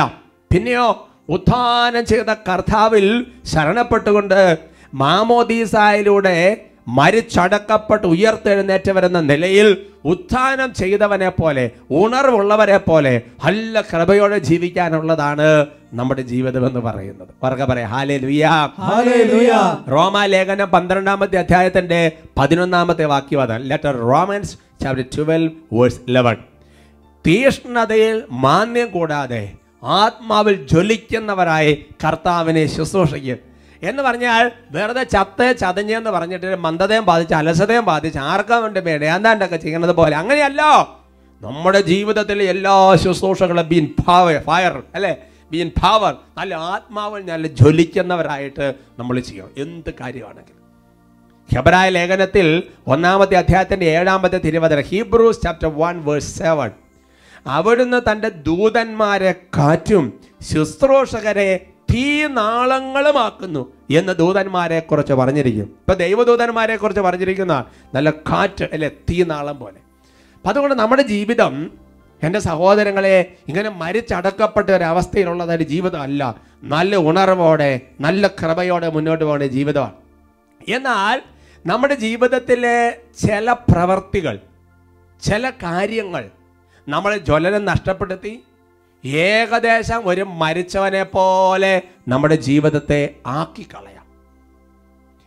പിന്നെയോ 0.53 0.87
ഉത്ഥാനം 1.29 2.05
ചെയ്ത 2.05 2.35
കർത്താവിൽ 2.49 3.25
ശരണപ്പെട്ടുകൊണ്ട് 3.45 4.57
മാമോദീസായിലൂടെ 4.93 6.57
മരിച്ചടക്കപ്പെട്ട് 6.87 8.07
ഉയർത്തെഴുന്നേറ്റവരെന്ന 8.07 9.21
നിലയിൽ 9.21 9.85
ഉത്ഥാനം 10.05 10.73
ചെയ്തവനെ 10.73 11.29
പോലെ 11.29 11.71
ഉണർവുള്ളവരെ 11.91 12.77
പോലെ 12.77 13.21
നല്ല 13.45 13.81
കൃപയോടെ 13.81 14.37
ജീവിക്കാനുള്ളതാണ് 14.37 15.65
നമ്മുടെ 15.93 16.21
ജീവിതം 16.21 16.67
എന്ന് 16.67 16.79
പറയുന്നത്. 16.79 17.27
വർഗ 17.43 17.63
പറയാം. 17.65 17.91
ഹാലേ 17.91 18.17
ലുയാ 18.17 18.69
Hallelujah. 18.89 19.91
റോമാലേഖനം 19.91 20.69
പന്ത്രണ്ടാമത്തെ 20.69 21.35
അധ്യായത്തിന്റെ 21.35 22.11
പതിനൊന്നാമത്തെ 22.37 23.05
വാക്യം 23.05 23.41
അതാണ്. 23.41 23.69
Letter 23.69 23.97
Romans 23.97 24.57
chapter 24.83 25.05
twelve 25.17 25.51
verse 25.73 26.01
eleven 26.07 26.35
തീഷ്ണതയിൽ 27.27 28.23
മാന്യം 28.31 28.91
കൂടാതെ 28.91 29.51
ആത്മാവിൽ 29.83 30.67
ജ്വലിക്കുന്നവരായി 30.67 31.85
കർത്താവിനെ 32.07 32.65
ശുശ്രൂഷിക്കും. 32.65 33.37
എന്ന് 33.83 34.03
പറഞ്ഞാൽ 34.03 34.51
വെറുതെ 34.71 35.03
ചത്ത് 35.03 35.55
ചതഞ്ഞെന്ന് 35.61 36.09
പറഞ്ഞിട്ട് 36.09 36.55
മന്ദതയും 36.55 37.05
ബാധിച്ച് 37.05 37.33
അലസതയും 37.33 37.85
ബാധിച്ച് 37.85 38.19
ആർക്കും 38.19 38.63
വേണ്ടി 38.63 38.79
വേണ്ട 38.79 39.03
എന്താണ്ടൊക്കെ 39.03 39.57
ചെയ്യുന്നത് 39.57 39.95
പോലെ? 39.95 40.17
അങ്ങനെയല്ലോ. 40.17 41.03
നമ്മുടെ 41.41 41.81
ജീവിതത്തിലെ 41.81 42.45
എല്ലാ 42.45 42.95
ശുശ്രൂഷകളും 42.95 43.69
ബീൻ 43.69 43.93
ഫയർ 44.05 44.41
ഫയർ 44.41 44.83
അല്ലേ? 44.95 45.15
ബീൻ 45.51 45.71
പവർ 45.83 46.15
നല്ല 46.37 46.55
ആത്മാവിൽ 46.55 47.25
നല്ല 47.25 47.47
ജ്വലിക്കുന്നവരായിട്ട് 47.47 48.73
നമ്മൾ 48.99 49.19
ചെയ്യണം. 49.19 49.49
എന്ത് 49.57 49.93
കാര്യമാണെങ്കിലും. 50.01 50.57
ഹെബ്രായ 51.55 51.89
ലേഖനത്തിൽ 51.89 52.63
ഒന്നാമത്തെ 52.87 53.35
അധ്യായത്തിന്റെ 53.35 53.85
ഏഴാമത്തെ 53.85 54.37
തിരുവതിര 54.37 54.81
Hebrews 54.81 55.41
chapter 55.41 55.67
one 55.67 56.05
verse 56.05 56.37
seven 56.39 56.71
അവിടുന്ന് 57.47 58.11
തന്റെ 58.11 58.29
ദൂതന്മാരെ 58.29 59.31
കാറ്റും 59.57 60.19
ശുശ്രൂഷകരെ 60.41 61.65
തീ 61.93 62.25
നാളങ്ങളുമാക്കുന്നു 62.25 63.73
എന്ന് 63.89 64.13
ദൂതന്മാരെ 64.13 64.79
കുറിച്ച് 64.79 65.13
പറഞ്ഞിരിക്കും. 65.13 65.63
ഇപ്പൊ 65.63 65.93
ദൈവദൂതന്മാരെ 65.93 66.75
കുറിച്ച് 66.75 67.01
പറഞ്ഞിരിക്കുന്ന 67.01 67.65
നല്ല 67.95 68.09
കാറ്റ് 68.09 68.65
അല്ലെ 68.73 68.89
തീ 69.09 69.23
നാളം 69.23 69.59
പോലെ. 69.59 69.79
അപ്പൊ 70.35 70.49
അതുകൊണ്ട് 70.49 70.75
നമ്മുടെ 70.75 71.01
ജീവിതം 71.01 71.71
എന്റെ 72.23 72.39
സഹോദരങ്ങളെ 72.39 73.33
ഇങ്ങനെ 73.47 73.69
മരിച്ചടക്കപ്പെട്ട 73.69 74.69
ഒരു 74.69 74.83
അവസ്ഥയിലുള്ളതൊരു 74.83 75.63
ജീവിതം 75.63 76.01
അല്ല 76.01 76.41
നല്ല 76.63 76.95
ഉണർവോടെ 76.95 77.81
നല്ല 78.01 78.27
കൃപയോടെ 78.27 78.89
മുന്നോട്ട് 78.89 79.23
പോകുന്ന 79.23 79.47
ജീവിതമാണ്. 79.47 79.93
എന്നാൽ 80.69 81.21
നമ്മുടെ 81.65 81.95
ജീവിതത്തിലെ 81.95 82.77
ചില 83.25 83.53
പ്രവർത്തികൾ 83.53 84.39
ചില 85.23 85.49
കാര്യങ്ങൾ 85.49 86.29
നമ്മളെ 86.87 87.17
ജ്വലനം 87.17 87.65
നഷ്ടപ്പെടുത്തി. 87.65 88.43
ഏകദേശം 89.05 90.07
ഒരു 90.07 90.21
മരിച്ചവനെ 90.21 91.03
പോലെ 91.03 91.81
നമ്മുടെ 92.07 92.35
ജീവിതത്തെ 92.35 93.15
ആക്കിക്കളയാം. 93.27 93.97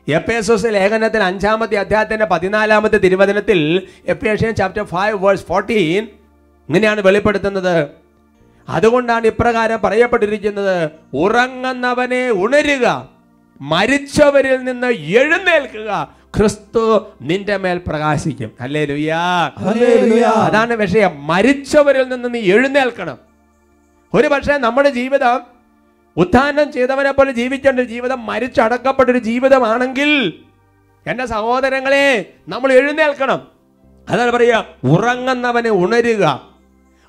എപ്പേസോസ് 0.09 0.67
ലേഖനത്തിൽ 0.67 1.23
അഞ്ചാമത്തെ 1.23 1.77
അധ്യായത്തിന്റെ 1.77 2.27
പതിനാലാമത്തെ 2.27 2.99
തിരുവചനത്തിൽ 2.99 3.87
Ephesian 4.07 4.55
chapter 4.55 4.85
five 4.85 5.25
verse 5.25 5.47
fourteen 5.47 6.05
ഇങ്ങനെയാണ് 6.69 7.01
വെളിപ്പെടുത്തുന്നത്. 7.01 7.89
അതുകൊണ്ടാണ് 8.69 9.27
ഇപ്രകാരം 9.27 9.81
പറയപ്പെട്ടിരിക്കുന്നത്. 9.81 10.91
ഉറങ്ങുന്നവനെ 11.15 12.31
ഉണരുക 12.31 13.09
മരിച്ചവരിൽ 13.61 14.57
നിന്ന് 14.57 14.87
എഴുന്നേൽക്കുക 14.87 16.17
ക്രിസ്തു 16.37 17.07
നിന്റെ 17.23 17.57
മേൽ 17.57 17.81
പ്രകാശിക്കും. 17.87 18.51
അല്ലേ 18.61 18.85
ലുയാ. 18.85 19.51
അതാണ് 20.33 20.73
വിഷയം. 20.73 21.27
മരിച്ചവരിൽ 21.27 22.09
നിന്ന് 22.09 22.35
നീ 22.35 22.41
എഴുന്നേൽക്കണം. 22.41 23.19
ഒരു 24.15 24.29
പക്ഷേ 24.29 24.57
നമ്മുടെ 24.57 24.91
ജീവിതം 24.91 25.41
ഉത്ഥാനം 26.17 26.73
ചെയ്തവനെ 26.73 27.13
പോലെ 27.13 27.33
ജീവിക്കേണ്ട 27.33 27.81
ഒരു 27.81 27.87
ജീവിതം 27.87 28.27
മരിച്ചടക്കപ്പെട്ട 28.27 29.11
ഒരു 29.11 29.19
ജീവിതമാണെങ്കിൽ 29.19 30.33
എന്റെ 31.07 31.27
സഹോദരങ്ങളെ 31.27 32.33
നമ്മൾ 32.49 32.73
എഴുന്നേൽക്കണം. 32.73 33.47
അതാണ് 34.09 34.31
പറയുക 34.31 34.65
ഉറങ്ങുന്നവനെ 34.85 35.71
ഉണരുക. 35.71 36.51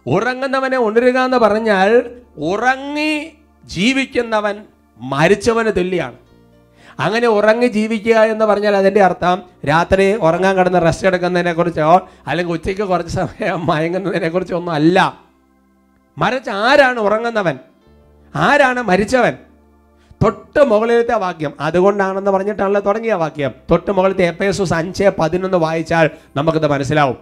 ഉറങ്ങുന്നവനെ 0.08 0.78
ഉണരുക 0.78 1.20
എന്ന് 1.20 1.38
പറഞ്ഞാൽ 1.38 2.12
ഉറങ്ങി 2.38 3.32
ജീവിക്കുന്നവൻ 3.66 4.64
മരിച്ചവന് 5.02 5.76
തുല്യാണ്. 5.78 6.31
അങ്ങനെ 7.00 7.28
ഉറങ്ങി 7.28 7.68
ജീവിക്കുക 7.68 8.16
എന്ന് 8.16 8.46
പറഞ്ഞാൽ 8.46 8.76
അതിന്റെ 8.76 9.04
അർത്ഥം 9.04 9.42
രാത്രി 9.68 10.16
ഉറങ്ങാൻ 10.16 10.56
കിടന്ന് 10.56 10.82
റെസ്റ്റ് 10.82 11.08
എടുക്കുന്നതിനെക്കുറിച്ചോ 11.08 12.10
അല്ലെങ്കിൽ 12.28 12.54
ഉച്ചയ്ക്ക് 12.54 12.82
കുറച്ച് 12.82 13.16
സമയം 13.16 13.66
മയങ്ങുന്നതിനെ 13.66 14.30
കുറിച്ചോ 14.30 14.58
ഒന്നും 14.58 14.74
അല്ല. 14.74 15.20
മറിച്ച് 16.18 16.50
ആരാണ് 16.50 17.00
ഉറങ്ങുന്നവൻ? 17.00 17.60
ആരാണ് 18.36 18.82
മരിച്ചവൻ? 18.82 19.34
തൊട്ട് 20.24 20.64
മുകളിലത്തെ 20.64 21.16
വാക്യം. 21.16 21.54
അതുകൊണ്ടാണെന്ന് 21.60 22.32
പറഞ്ഞിട്ടാണല്ലോ 22.32 22.82
തുടങ്ങിയ 22.82 23.14
വാക്യം. 23.14 23.52
തൊട്ട് 23.72 23.92
മുകളിലത്തെ 23.92 24.24
എപ്പേസൂസ് 24.24 24.74
അഞ്ച് 24.74 25.04
പതിനൊന്ന് 25.20 25.58
വായിച്ചാൽ 25.58 26.10
നമുക്കിത് 26.36 26.68
മനസ്സിലാവും. 26.68 27.18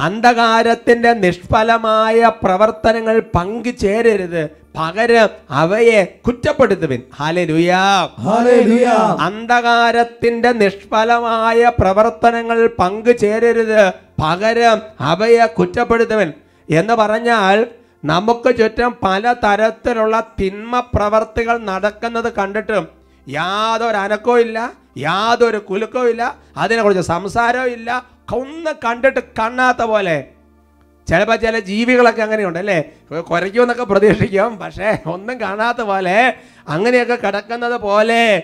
അന്ധകാരത്തിന്റെ 0.00 1.12
നിഷ്ഫലമായ 1.12 2.30
പ്രവർത്തനങ്ങൾ 2.42 3.22
പങ്കുചേരരുത്. 3.34 4.63
പകരം 4.76 5.28
അവയെ 5.50 6.18
കുറ്റപ്പെടുത്തുവിൻ. 6.26 7.02
അന്ധകാരത്തിന്റെ 9.20 10.52
നിഷ്ഫലമായ 10.52 11.72
പ്രവർത്തനങ്ങൾ 11.80 12.66
പങ്കുചേരരുത്. 12.66 13.92
പകരം 14.24 14.82
അവയെ 15.00 15.46
കുറ്റപ്പെടുത്തുവൻ. 15.46 16.32
എന്ന് 16.70 16.94
പറഞ്ഞാൽ 16.94 17.66
നമുക്ക് 18.04 18.56
ചുറ്റും 18.56 18.96
പല 19.02 19.32
തരത്തിലുള്ള 19.32 20.20
തിന്മ 20.40 20.80
പ്രവർത്തികൾ 20.80 21.58
നടക്കുന്നത് 21.58 22.32
കണ്ടിട്ടും 22.32 22.88
യാതൊരു 23.28 23.96
അനക്കവും 23.96 24.40
ഇല്ല 24.40 24.72
യാതൊരു 24.98 25.58
കുലുക്കവും 25.58 26.08
ഇല്ല 26.08 26.36
അതിനെക്കുറിച്ച് 26.56 27.02
സംസാരവും 27.02 27.66
ഇല്ല. 27.66 28.06
ഒന്ന് 28.32 28.70
കണ്ടിട്ട് 28.84 29.20
കാണാത്ത 29.38 29.82
പോലെ 29.82 30.24
ചിലപ്പോൾ 31.08 31.36
ചില 31.36 31.58
ജീവികളൊക്കെ 31.58 32.22
അങ്ങനെയുണ്ട് 32.22 32.58
അല്ലേ? 32.58 32.84
കുരയ്ക്കുമെന്നൊക്കെ 33.20 33.84
പ്രതീക്ഷിക്കും 33.84 34.58
പക്ഷേ 34.58 34.98
ഒന്നും 35.06 35.40
കാണാത്ത 35.40 35.78
പോലെ 35.78 36.34
അങ്ങനെയൊക്കെ 36.68 37.14
കിടക്കുന്നത് 37.14 37.80
പോലെ. 37.80 38.42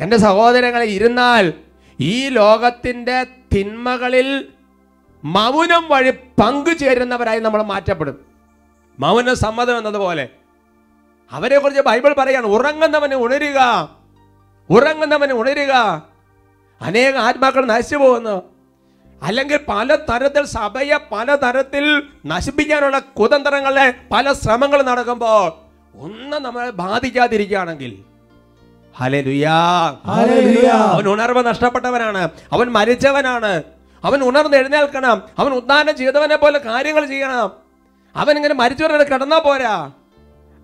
എന്റെ 0.00 0.16
സഹോദരങ്ങളെ 0.16 0.84
ഇരുന്നാൽ 0.84 1.52
ഈ 2.00 2.28
ലോകത്തിന്റെ 2.28 3.24
തിന്മകളിൽ 3.24 4.48
മൗനം 5.24 5.88
വഴി 5.88 6.10
പങ്കുചേരുന്നവരായി 6.10 7.40
നമ്മൾ 7.40 7.62
മാറ്റപ്പെടും. 7.62 8.20
മൗന 9.00 9.34
സമ്മതം 9.34 9.78
എന്നതുപോലെ. 9.78 10.28
അവരെ 11.32 11.58
കുറിച്ച് 11.58 11.80
ബൈബിൾ 11.80 12.14
പറയാണ് 12.18 12.46
ഉറങ്ങുന്നവന് 12.46 13.14
ഉണരുക 13.14 13.58
ഉറങ്ങുന്നവന് 14.70 15.32
ഉണരുക. 15.32 15.72
അനേക 16.82 17.16
ആത്മാക്കൾ 17.16 17.66
നശിച്ചു 17.66 17.96
പോകുന്നു. 17.96 18.49
അല്ലെങ്കിൽ 19.22 19.60
പല 19.68 19.94
തരത്തിൽ 19.94 20.44
സഭയെ 20.44 20.98
പല 21.12 21.34
തരത്തിൽ 21.34 22.02
നശിപ്പിക്കാനുള്ള 22.26 22.98
കുതന്ത്രങ്ങളെ 22.98 23.94
പല 24.10 24.32
ശ്രമങ്ങൾ 24.32 24.82
നടക്കുമ്പോൾ 24.82 25.52
ഒന്നും 25.98 26.42
നമ്മളെ 26.42 26.70
ബാധിക്കാതിരിക്കുകയാണെങ്കിൽ. 26.70 27.98
അവൻ 30.74 31.08
ഉണർവ് 31.08 31.46
നഷ്ടപ്പെട്ടവനാണ്. 31.46 32.30
അവൻ 32.52 32.66
മരിച്ചവനാണ്. 32.68 33.62
അവൻ 34.04 34.28
ഉണർന്ന് 34.28 34.56
എഴുന്നേൽക്കണം. 34.56 35.22
അവൻ 35.38 35.52
ഉദ്ധാനം 35.52 35.96
ചെയ്തവനെ 35.96 36.36
പോലെ 36.36 36.58
കാര്യങ്ങൾ 36.58 37.06
ചെയ്യണം. 37.06 37.50
അവൻ 38.16 38.36
ഇങ്ങനെ 38.36 38.54
മരിച്ചവരുടെ 38.54 39.04
കിടന്നാ 39.04 39.38
പോരാ. 39.38 39.90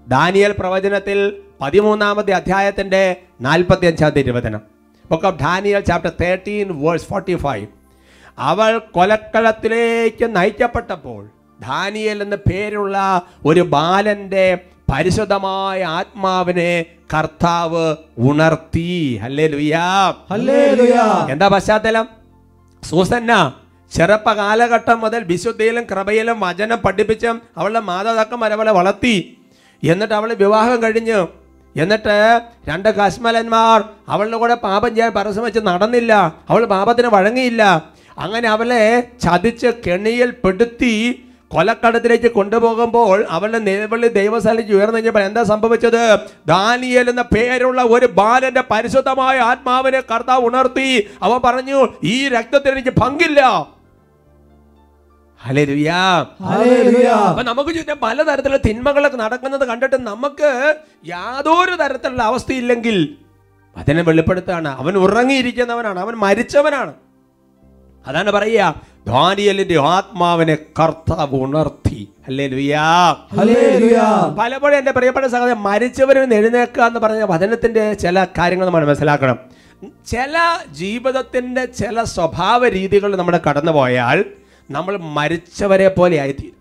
ദാനിയൽ 0.08 0.54
പ്രവചനത്തിൽ 0.58 1.42
പതിമൂന്നാമത്തെ 1.60 2.32
അധ്യായത്തിന്റെ 2.32 3.16
നാൽപ്പത്തി 3.40 3.86
അഞ്ചാമത്തെ 3.86 4.18
ഇരുപതിനം. 4.18 4.60
Book 5.10 5.26
of 5.26 5.40
Daniel 5.40 5.80
chapter 5.80 6.12
thirteen 6.20 6.86
verse 6.86 7.06
forty 7.06 7.34
five 7.34 7.66
അവൾ 8.38 8.72
കൊലക്കളത്തിലേക്ക് 8.96 10.26
നയിക്കപ്പെട്ടപ്പോൾ 10.36 11.22
ദാനിയൽ 11.60 12.18
എന്ന 12.22 12.36
പേരുള്ള 12.48 12.96
ഒരു 13.46 13.62
ബാലന്റെ 13.74 14.46
പരിശുദ്ധമായ 14.92 15.84
ആത്മാവിനെ 15.98 16.72
കർത്താവ് 17.14 17.86
ഉണർത്തി. 18.28 18.90
ഹല്ലേ 19.22 19.46
ലുയാ 19.54 19.86
എന്താ 21.32 21.46
പശ്ചാത്തലം? 21.54 22.06
സൂസന്ന 22.82 23.32
ചെറുപ്പ 23.92 24.28
കാലഘട്ടം 24.42 24.98
മുതൽ 25.00 25.20
വിശുദ്ധയിലും 25.32 25.84
കൃപയിലും 25.90 26.36
വചനം 26.40 26.78
പഠിപ്പിച്ചും 26.84 27.36
അവളുടെ 27.58 27.80
മാതാപിതാക്കന്മാർ 27.80 28.52
അവളെ 28.52 28.72
വളർത്തി. 28.78 29.16
എന്നിട്ട് 29.82 30.14
അവൾ 30.14 30.30
വിവാഹം 30.44 30.78
കഴിഞ്ഞു 30.82 31.20
എന്നിട്ട് 31.76 32.16
രണ്ട് 32.68 32.88
കശ്മലന്മാർ 32.88 33.78
അവളുടെ 34.08 34.36
കൂടെ 34.42 34.54
പാപം 34.54 34.90
ചെയ്യാൻ 34.94 35.12
പരസ്യം 35.12 35.44
വെച്ച് 35.44 35.60
നടന്നില്ല. 35.70 36.12
അവൾ 36.50 36.62
പാപത്തിന് 36.64 37.06
വഴങ്ങിയില്ല. 37.06 37.62
അങ്ങനെ 38.18 38.48
അവളെ 38.48 38.82
ചതിച്ച് 39.24 39.70
കെണിയിൽ 39.84 40.30
പെടുത്തി 40.44 40.94
കൊലക്കടത്തിലേക്ക് 41.50 42.30
കൊണ്ടുപോകുമ്പോൾ 42.36 43.18
അവളുടെ 43.34 43.58
നിലവിളി 43.66 44.08
ദൈവസ്ഥലേക്ക് 44.16 44.72
ഉയർന്നു 44.76 44.98
കഴിഞ്ഞപ്പോൾ 44.98 45.24
എന്താ 45.28 45.42
സംഭവിച്ചത്? 45.50 46.02
ദാനിയൽ 46.52 47.06
എന്ന 47.12 47.22
പേരുള്ള 47.34 47.80
ഒരു 47.94 48.06
ബാലന്റെ 48.18 48.62
പരിശുദ്ധമായ 48.70 49.36
ആത്മാവിനെ 49.50 50.00
കർത്താവ് 50.10 50.44
ഉണർത്തി. 50.48 50.88
അവൻ 51.22 51.38
പറഞ്ഞു 51.46 51.78
ഈ 52.14 52.16
രക്തത്തിൽ 52.36 52.72
എനിക്ക് 52.76 52.94
പങ്കില്ല 53.02 53.40
നമുക്ക് 57.48 57.70
ചുറ്റും 57.76 57.98
പലതരത്തിലുള്ള 58.04 58.60
തിന്മകളൊക്കെ 58.66 59.18
നടക്കുന്നത് 59.24 59.64
കണ്ടിട്ട് 59.70 59.98
നമുക്ക് 60.10 60.50
യാതൊരു 61.14 61.74
തരത്തിലുള്ള 61.82 62.22
അവസ്ഥയില്ലെങ്കിൽ 62.30 62.96
അതിനെ 63.76 64.02
വെളിപ്പെടുത്താണ് 64.08 64.70
അവൻ 64.82 64.94
ഉറങ്ങിയിരിക്കുന്നവനാണ്. 65.04 65.98
അവൻ 66.04 66.14
മരിച്ചവനാണ്. 66.26 66.94
അതാണ് 68.06 68.32
പറയുക. 68.32 68.74
ധാനിയലിന്റെ 69.06 69.80
ആത്മാവിനെ 69.80 70.54
കർത്താവ് 70.54 71.34
ഉണർത്തി. 71.34 72.08
പലപ്പോഴും 74.38 74.78
എന്റെ 74.78 74.90
പ്രിയപ്പെട്ട 74.90 75.26
സഹോദരൻ 75.26 75.54
മരിച്ചവരിൽ 75.54 76.20
നിന്ന് 76.20 76.34
എഴുന്നേക്കുക 76.34 76.82
എന്ന് 76.82 77.00
പറഞ്ഞ 77.00 77.22
വചനത്തിന്റെ 77.22 77.94
ചില 77.94 78.24
കാര്യങ്ങൾ 78.24 78.66
നമ്മൾ 78.66 78.86
മനസ്സിലാക്കണം. 78.86 79.38
ചില 80.06 80.58
ജീവിതത്തിന്റെ 80.72 81.64
ചില 81.64 82.02
സ്വഭാവ 82.02 82.68
രീതികൾ 82.68 83.16
നമ്മുടെ 83.16 83.40
കടന്നു 83.48 83.72
പോയാൽ 83.72 84.24
നമ്മൾ 84.70 84.96
മരിച്ചവരെ 84.96 85.88
പോലെ 85.88 86.20
ആയിത്തീരും. 86.20 86.56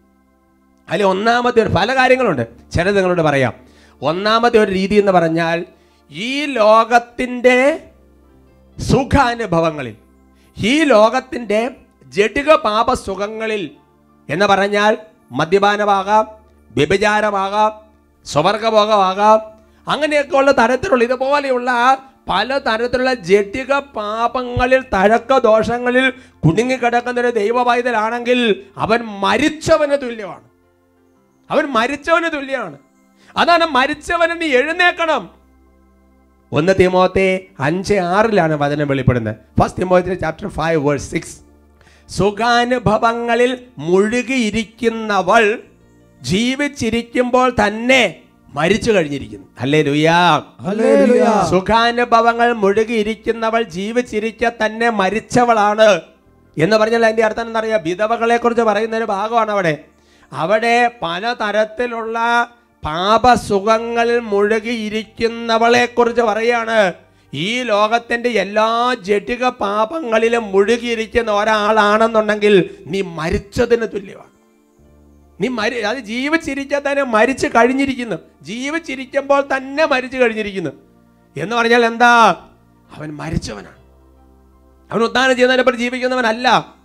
അതിൽ 0.90 1.04
ഒന്നാമത്തെ 1.04 1.62
ഒരു 1.62 1.70
പല 1.70 1.96
കാര്യങ്ങളുണ്ട്. 1.96 2.48
ചിലത് 2.74 2.96
നിങ്ങളോട് 2.96 3.22
പറയാം. 3.22 3.54
ഒന്നാമത്തെ 4.02 4.60
ഒരു 4.60 4.72
രീതി 4.72 4.96
എന്ന് 4.96 5.12
പറഞ്ഞാൽ 5.12 5.66
ഈ 6.12 6.46
ലോകത്തിന്റെ 6.46 7.80
സുഖാനുഭവങ്ങളിൽ 8.80 9.96
ഈ 10.58 10.84
ലോകത്തിന്റെ 10.84 11.72
ജടിക 12.06 12.54
പാപസുഖങ്ങളിൽ 12.54 13.72
എന്ന് 14.30 14.46
പറഞ്ഞാൽ 14.46 14.98
മദ്യപാനമാകാം 15.32 16.26
വ്യഭിചാരമാകാം 16.76 17.72
സ്വർഗഭോഗമാകാം 18.26 19.40
അങ്ങനെയൊക്കെ 19.88 20.38
ഉള്ള 20.38 20.52
തരത്തിലുള്ള 20.52 21.04
ഇതുപോലെയുള്ള 21.04 21.72
പല 22.30 22.58
തരത്തിലുള്ള 22.58 23.14
ജട്ടിക 23.14 23.80
പാപങ്ങളിൽ 23.80 24.82
തഴക്ക 24.94 25.38
ദോഷങ്ങളിൽ 25.38 26.10
കുടുങ്ങിക്കിടക്കുന്ന 26.46 27.20
ഒരു 27.20 27.28
ദൈവവൈതലാണെങ്കിൽ 27.28 28.66
അവൻ 28.78 29.06
മരിച്ചവന് 29.06 30.02
തുല്യമാണ്. 30.02 30.44
അവൻ 31.50 31.66
മരിച്ചവന് 31.66 32.34
തുല്യമാണ്. 32.34 32.78
അതാണ് 33.38 33.66
മരിച്ചവനെന്ന് 33.66 34.46
എഴുന്നേക്കണം 34.46 35.45
ഒന്ന് 36.58 36.74
തിമോത്തെ 36.80 37.28
അഞ്ച് 37.60 37.94
ആറിലാണ് 37.94 38.54
വചനം 38.54 38.88
വെളിപ്പെടുന്നത്. 38.88 39.36
First 39.60 39.80
Timothy 39.82 40.14
chapter 40.14 40.48
five 40.48 40.88
verse 40.88 41.12
six 41.12 41.36
സുഖാനുഭവങ്ങളിൽ 42.18 43.52
മുഴുകിയിരിക്കുന്നവൾ 43.78 45.44
ജീവിച്ചിരിക്കുമ്പോൾ 46.22 47.56
തന്നെ 47.68 48.04
മരിച്ചു 48.54 48.92
കഴിഞ്ഞിരിക്കുന്നു. 48.92 49.48
അല്ലേ 49.62 49.82
ലുയാ 49.82 50.20
സുഖാനുഭവങ്ങൾ 51.52 52.54
മുഴുകിയിരിക്കുന്നവൾ 52.54 53.64
ജീവിച്ചിരിക്കെ 53.78 54.52
തന്നെ 54.66 54.90
മരിച്ചവളാണ്. 54.90 56.02
എന്ന് 56.58 56.76
പറഞ്ഞാൽ 56.78 57.06
അതിന്റെ 57.06 57.26
അർത്ഥം 57.26 57.48
എന്താ 57.48 57.60
പറയുക 57.60 57.82
വിധവകളെ 57.84 58.38
കുറിച്ച് 58.38 58.64
പറയുന്ന 58.64 58.98
ഒരു 58.98 59.06
ഭാഗമാണ് 59.06 59.52
അവിടെ. 59.52 59.74
അവിടെ 60.34 60.92
പലതരത്തിലുള്ള 61.04 62.20
പാപസുഖങ്ങളിൽ 62.86 64.20
മുഴുകിയിരിക്കുന്നവളെ 64.20 65.86
കുറിച്ച് 65.86 66.22
പറയാണ്. 66.22 66.94
ഈ 67.34 67.64
ലോകത്തിന്റെ 67.64 68.30
എല്ലാ 68.30 68.96
ജടിക 69.02 69.48
പാപങ്ങളിലും 69.48 70.44
മുഴുകിയിരിക്കുന്ന 70.44 71.32
ഒരാളാണെന്നുണ്ടെങ്കിൽ 71.32 72.70
നീ 72.88 73.02
മരിച്ചതിന് 73.02 73.82
തുല്യമാണ് 73.82 74.36
നീ 75.42 75.48
മരി 75.48 75.80
അത് 75.80 75.98
ജീവിച്ചിരിക്കാൻ 75.98 76.82
തന്നെ 76.92 77.04
മരിച്ചു 77.04 77.48
കഴിഞ്ഞിരിക്കുന്നു. 77.48 78.16
ജീവിച്ചിരിക്കുമ്പോൾ 78.42 79.44
തന്നെ 79.58 79.86
മരിച്ചു 79.86 80.18
കഴിഞ്ഞിരിക്കുന്നു. 80.18 80.70
എന്ന് 81.38 81.56
പറഞ്ഞാൽ 81.56 81.86
എന്താ? 81.86 82.36
അവൻ 82.98 83.16
മരിച്ചവനാണ്. 83.16 83.76
അവൻ 84.92 85.04
ഉദ്ധാനം 85.04 85.36
ചെയ്യുന്നതിനപ്പുറം 85.36 85.78
ജീവിക്കുന്നവനല്ല. 85.78 86.76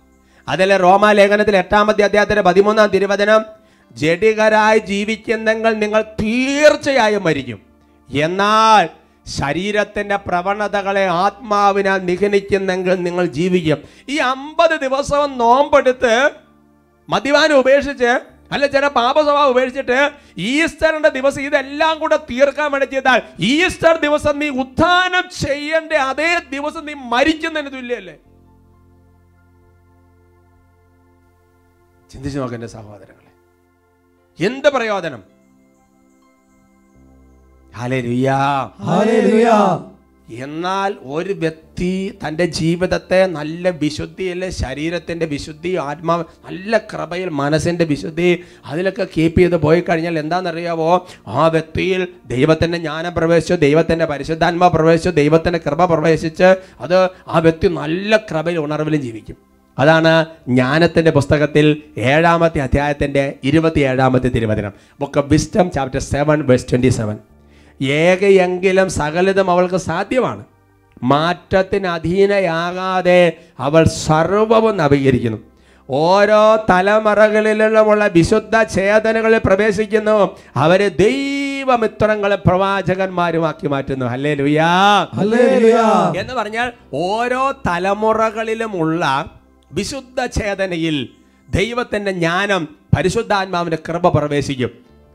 അതല്ലേ 0.47 0.77
റോമാലേഖനത്തിൽ 0.77 1.57
എട്ടാമത്തെ 1.57 2.03
അദ്ദേഹത്തിന്റെ 2.03 2.41
പതിമൂന്നാം 2.41 2.89
തിരുവചനം 2.89 3.60
ജഡികരായി 3.95 4.79
ജീവിക്കുന്നെങ്കിൽ 4.79 5.73
നിങ്ങൾ 5.73 6.01
തീർച്ചയായും 6.01 7.23
മരിക്കും. 7.23 7.59
എന്നാൽ 8.09 8.89
ശരീരത്തിന്റെ 9.27 10.15
പ്രവണതകളെ 10.15 11.05
ആത്മാവിനാൽ 11.07 11.99
നിഗനിക്കുന്നെങ്കിൽ 12.05 12.93
നിങ്ങൾ 12.95 13.25
ജീവിക്കും. 13.25 13.79
ഈ 14.09 14.17
അമ്പത് 14.17 14.79
ദിവസവും 14.81 15.37
നോമ്പെടുത്ത് 15.37 16.31
മദ്യപാനം 17.09 17.59
ഉപേക്ഷിച്ച് 17.59 18.11
അല്ല 18.51 18.67
ചില 18.67 18.87
പാപസ്വഭാവം 18.87 19.49
ഉപേക്ഷിച്ചിട്ട് 19.49 20.11
ഈസ്റ്ററിന്റെ 20.37 21.09
ദിവസം 21.09 21.41
ഇതെല്ലാം 21.41 21.99
കൂടെ 21.99 22.17
തീർക്കാൻ 22.17 22.71
വേണ്ടി 22.71 22.85
ചെയ്താൽ 22.85 23.21
ഈസ്റ്റർ 23.39 23.97
ദിവസം 23.97 24.39
നീ 24.39 24.49
ഉത്ഥാനം 24.49 25.29
ചെയ്യേണ്ട 25.45 25.93
അതേ 25.93 26.39
ദിവസം 26.49 26.85
നീ 26.85 26.93
മരിക്കുന്നതിന് 26.93 27.73
തുല്യല്ലേ 27.73 28.17
ചിന്തിച്ചു 32.11 32.39
നോക്കേണ്ട 32.39 32.63
സഹോദരൻ. 32.63 33.20
എന്ത് 34.41 34.69
പ്രയോജനം? 34.69 35.21
എന്നാൽ 40.41 40.91
ഒരു 41.15 41.33
വ്യക്തി 41.41 41.89
തന്റെ 42.21 42.45
ജീവിതത്തെ 42.57 43.19
നല്ല 43.33 43.69
വിശുദ്ധിയിൽ 43.81 44.41
ശരീരത്തിന്റെ 44.59 45.25
വിശുദ്ധി 45.25 45.71
ആത്മാവ് 45.83 46.23
നല്ല 46.45 46.77
കൃപയിൽ 46.91 47.29
മനസ്സിന്റെ 47.39 47.85
വിശുദ്ധി 47.85 48.29
അതിലൊക്കെ 48.65 49.05
കീപ്പ് 49.15 49.39
ചെയ്ത് 49.41 49.57
പോയി 49.57 49.81
കഴിഞ്ഞാൽ 49.81 50.19
എന്താണെന്നറിയാവോ? 50.19 50.89
ആ 51.35 51.47
വ്യക്തിയിൽ 51.47 52.03
ദൈവത്തിന്റെ 52.27 52.77
ജ്ഞാനം 52.77 53.13
പ്രവേശിച്ചു 53.13 53.57
ദൈവത്തിന്റെ 53.65 54.05
പരിശുദ്ധാത്മ 54.05 54.67
പ്രവേശിച്ചു 54.69 55.09
ദൈവത്തിന്റെ 55.19 55.59
കൃപ 55.59 55.85
പ്രവേശിച്ച് 55.85 56.49
അത് 56.81 56.97
ആ 57.27 57.39
വ്യക്തി 57.39 57.67
നല്ല 57.79 58.17
കൃപയിൽ 58.29 58.59
ഉണർവിലും 58.59 59.01
ജീവിക്കും. 59.01 59.37
അതാണ് 59.79 60.25
ജ്ഞാനത്തിന്റെ 60.47 61.11
പുസ്തകത്തിൽ 61.11 61.81
ഏഴാമത്തെ 61.97 62.59
അധ്യായത്തിന്റെ 62.59 63.33
ഇരുപത്തിയേഴാമത്തെ 63.43 64.27
തിരുവചനം. 64.27 64.71
Book 64.99 65.17
of 65.17 65.27
Wisdom 65.27 65.71
chapter 65.71 65.99
seven 65.99 66.45
verse 66.45 66.71
twenty 66.71 66.87
seven 66.87 67.17
ഏകയെങ്കിലും 67.81 68.89
സകലതും 68.89 69.51
അവൾക്ക് 69.51 69.75
സാധ്യമാണ്. 69.75 70.43
മാറ്റത്തിന് 71.03 71.87
അധീനയാകാതെ 71.87 73.31
അവൾ 73.59 73.83
സർവവും 73.83 74.77
നവീകരിക്കുന്നു. 74.77 75.37
ഓരോ 75.89 76.65
തലമുറകളിലുമുള്ള 76.69 78.07
വിശുദ്ധ 78.07 78.63
ചേതനകളിൽ 78.63 79.41
പ്രവേശിക്കുന്നു. 79.45 80.37
അവരെ 80.55 80.87
ദൈവമിത്രങ്ങളെ 80.87 82.35
പ്രവാചകന്മാരുമാക്കി 82.35 83.67
മാറ്റുന്നു. 83.67 84.05
അല്ലേ 84.05 84.33
ലുയാ 84.33 85.03
എന്ന് 86.17 86.33
പറഞ്ഞാൽ 86.33 86.71
ഓരോ 86.93 87.51
തലമുറകളിലുമുള്ള 87.51 89.25
വിശുദ്ധ 89.73 90.25
ചേതനയിൽ 90.25 91.09
ദൈവത്തിന്റെ 91.49 92.11
ജ്ഞാനം 92.11 92.67
പരിശുദ്ധാത്മാവിന്റെ 92.97 93.77
കൃപ 93.87 94.09
പ്രവേശിക്കും. 94.09 94.71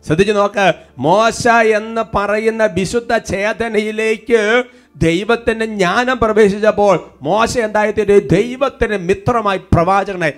ശ്രദ്ധിച്ചു 0.07 0.33
നോക്ക് 0.33 0.75
മോശ 0.99 1.49
എന്ന് 1.49 2.17
പറയുന്ന 2.17 2.65
വിശുദ്ധ 2.65 3.17
ചേതനയിലേക്ക് 3.17 4.65
ദൈവത്തിന്റെ 4.97 5.67
ജ്ഞാനം 5.67 6.19
പ്രവേശിച്ചപ്പോൾ 6.19 7.11
മോശ 7.23 7.59
എന്തായിത്തീരും? 7.59 8.29
ദൈവത്തിന്റെ 8.29 8.97
മിത്രമായി 8.97 9.59
പ്രവാചകനെ 9.59 10.33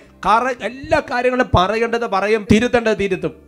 എല്ലാ 0.63 1.01
കാര്യങ്ങളും 1.01 1.49
പറയേണ്ടത് 1.55 2.07
പറയും 2.07 2.47
തിരുത്തേണ്ടത് 2.53 2.99
തിരുത്തും. 2.99 3.48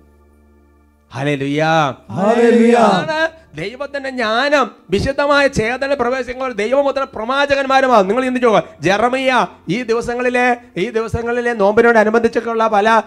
ദൈവത്തിന്റെ 3.55 4.11
ജ്ഞാനം. 4.11 4.71
വിശുദ്ധമായ 4.91 5.47
ചേതന 5.47 5.95
പ്രവേശിക്കുമ്പോൾ 5.95 6.53
ദൈവമുദ്ര 6.53 7.03
പ്രവാചകന്മാരുമാണ് 7.03 8.09
നിങ്ങൾ 8.09 8.25
ചിന്തിച്ചു 8.25 8.49
ചോദിക്കുക 8.49 8.83
ജെറമിയ 8.83 9.47
ഈ 9.69 9.83
ദിവസങ്ങളിലെ 9.83 10.57
ഈ 10.77 10.91
ദിവസങ്ങളിലെ 10.91 11.53
നോമ്പിനോട് 11.53 11.61
നോമ്പിനോടനുബന്ധിച്ചൊക്കെയുള്ള 11.61 12.69
പല 12.69 13.03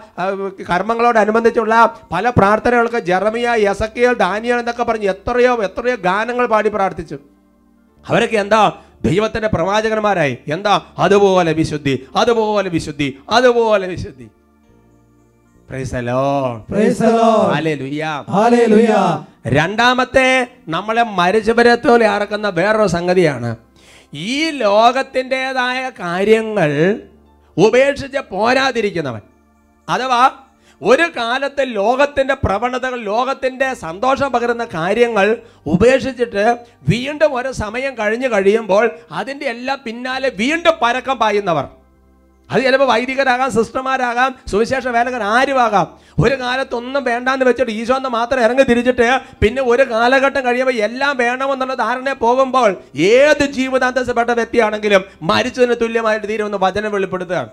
കർമ്മങ്ങളോട് 0.70 1.18
അനുബന്ധിച്ചുള്ള 1.18 1.94
പല 2.12 2.30
പ്രാർത്ഥനകൾക്ക് 2.30 2.96
ജെറമിയ 2.96 3.54
യസക്കിയൽ 3.56 4.14
ദാനിയൽ 4.14 4.58
എന്നൊക്കെ 4.58 4.82
പറഞ്ഞ് 4.82 5.08
എത്രയോ 5.08 5.64
എത്രയോ 5.64 5.96
ഗാനങ്ങൾ 5.96 6.46
പാടി 6.46 6.68
പ്രാർത്ഥിച്ചു. 6.68 7.18
അവരൊക്കെ 8.08 8.36
എന്താ? 8.36 8.72
ദൈവത്തിന്റെ 9.04 9.48
പ്രവാചകന്മാരായി. 9.48 10.38
എന്താ? 10.52 10.80
അതുപോലെ 10.98 11.52
വിശുദ്ധി 11.52 12.06
അതുപോലെ 12.16 12.68
വിശുദ്ധി 12.68 13.18
അതുപോലെ 13.30 13.86
വിശുദ്ധി. 13.86 14.30
രണ്ടാമത്തെ 19.46 20.46
നമ്മളെ 20.68 21.02
മരിച്ചവരത്തോലെ 21.02 22.06
ആർക്കുന്ന 22.06 22.48
വേറൊരു 22.48 22.86
സംഗതിയാണ്. 22.86 23.56
ഈ 24.14 24.50
ലോകത്തിന്റെതായ 24.50 25.90
കാര്യങ്ങൾ 25.90 27.00
ഉപേക്ഷിച്ച് 27.56 28.18
പോരാതിരിക്കുന്നവൻ. 28.30 29.20
അഥവാ 29.88 30.30
ഒരു 30.82 31.02
കാലത്ത് 31.02 31.60
ലോകത്തിന്റെ 31.60 32.34
പ്രവണതകൾ 32.34 33.00
ലോകത്തിന്റെ 33.00 33.74
സന്തോഷം 33.74 34.32
പകരുന്ന 34.32 34.64
കാര്യങ്ങൾ 34.64 35.36
ഉപേക്ഷിച്ചിട്ട് 35.66 36.58
വീണ്ടും 36.88 37.34
ഒരു 37.34 37.52
സമയം 37.52 37.94
കഴിഞ്ഞു 37.98 38.28
കഴിയുമ്പോൾ 38.28 38.90
അതിന്റെ 39.12 39.46
എല്ലാം 39.46 39.78
പിന്നാലെ 39.84 40.28
വീണ്ടും 40.28 40.72
പരക്കം 40.82 41.16
പായുന്നവർ. 41.16 41.64
അത് 42.50 42.60
ചിലപ്പോൾ 42.64 42.88
വൈദികരാകാം 42.90 43.50
സിസ്റ്റർമാരാകാം 43.54 44.30
സുവിശേഷ 44.50 44.86
വേലകർ 44.96 45.22
ആരുമാകാം. 45.34 45.86
ഒരു 46.24 46.34
കാലത്തൊന്നും 46.42 47.02
വേണ്ടാന്ന് 47.08 47.44
വെച്ചിട്ട് 47.48 47.72
ഈശോ 47.72 47.94
എന്ന് 47.96 48.10
മാത്രം 48.10 48.40
ഇറങ്ങി 48.40 48.64
തിരിച്ചിട്ട് 48.68 49.06
പിന്നെ 49.42 49.62
ഒരു 49.62 49.84
കാലഘട്ടം 49.92 50.42
കഴിയുമ്പോൾ 50.46 50.76
എല്ലാം 50.86 51.14
വേണമെന്നുള്ള 51.16 51.74
ധാരണ 51.74 52.12
പോകുമ്പോൾ 52.22 52.70
ഏത് 53.14 53.44
ജീവിതാന്തസപ്പെട്ട 53.56 54.30
വ്യക്തിയാണെങ്കിലും 54.40 55.04
മരിച്ചതിന് 55.30 55.76
തുല്യമായിട്ട് 55.82 56.26
തീരുമെന്ന് 56.28 56.60
വചനം 56.66 56.92
വെളിപ്പെടുത്തുകയാണ് 56.92 57.50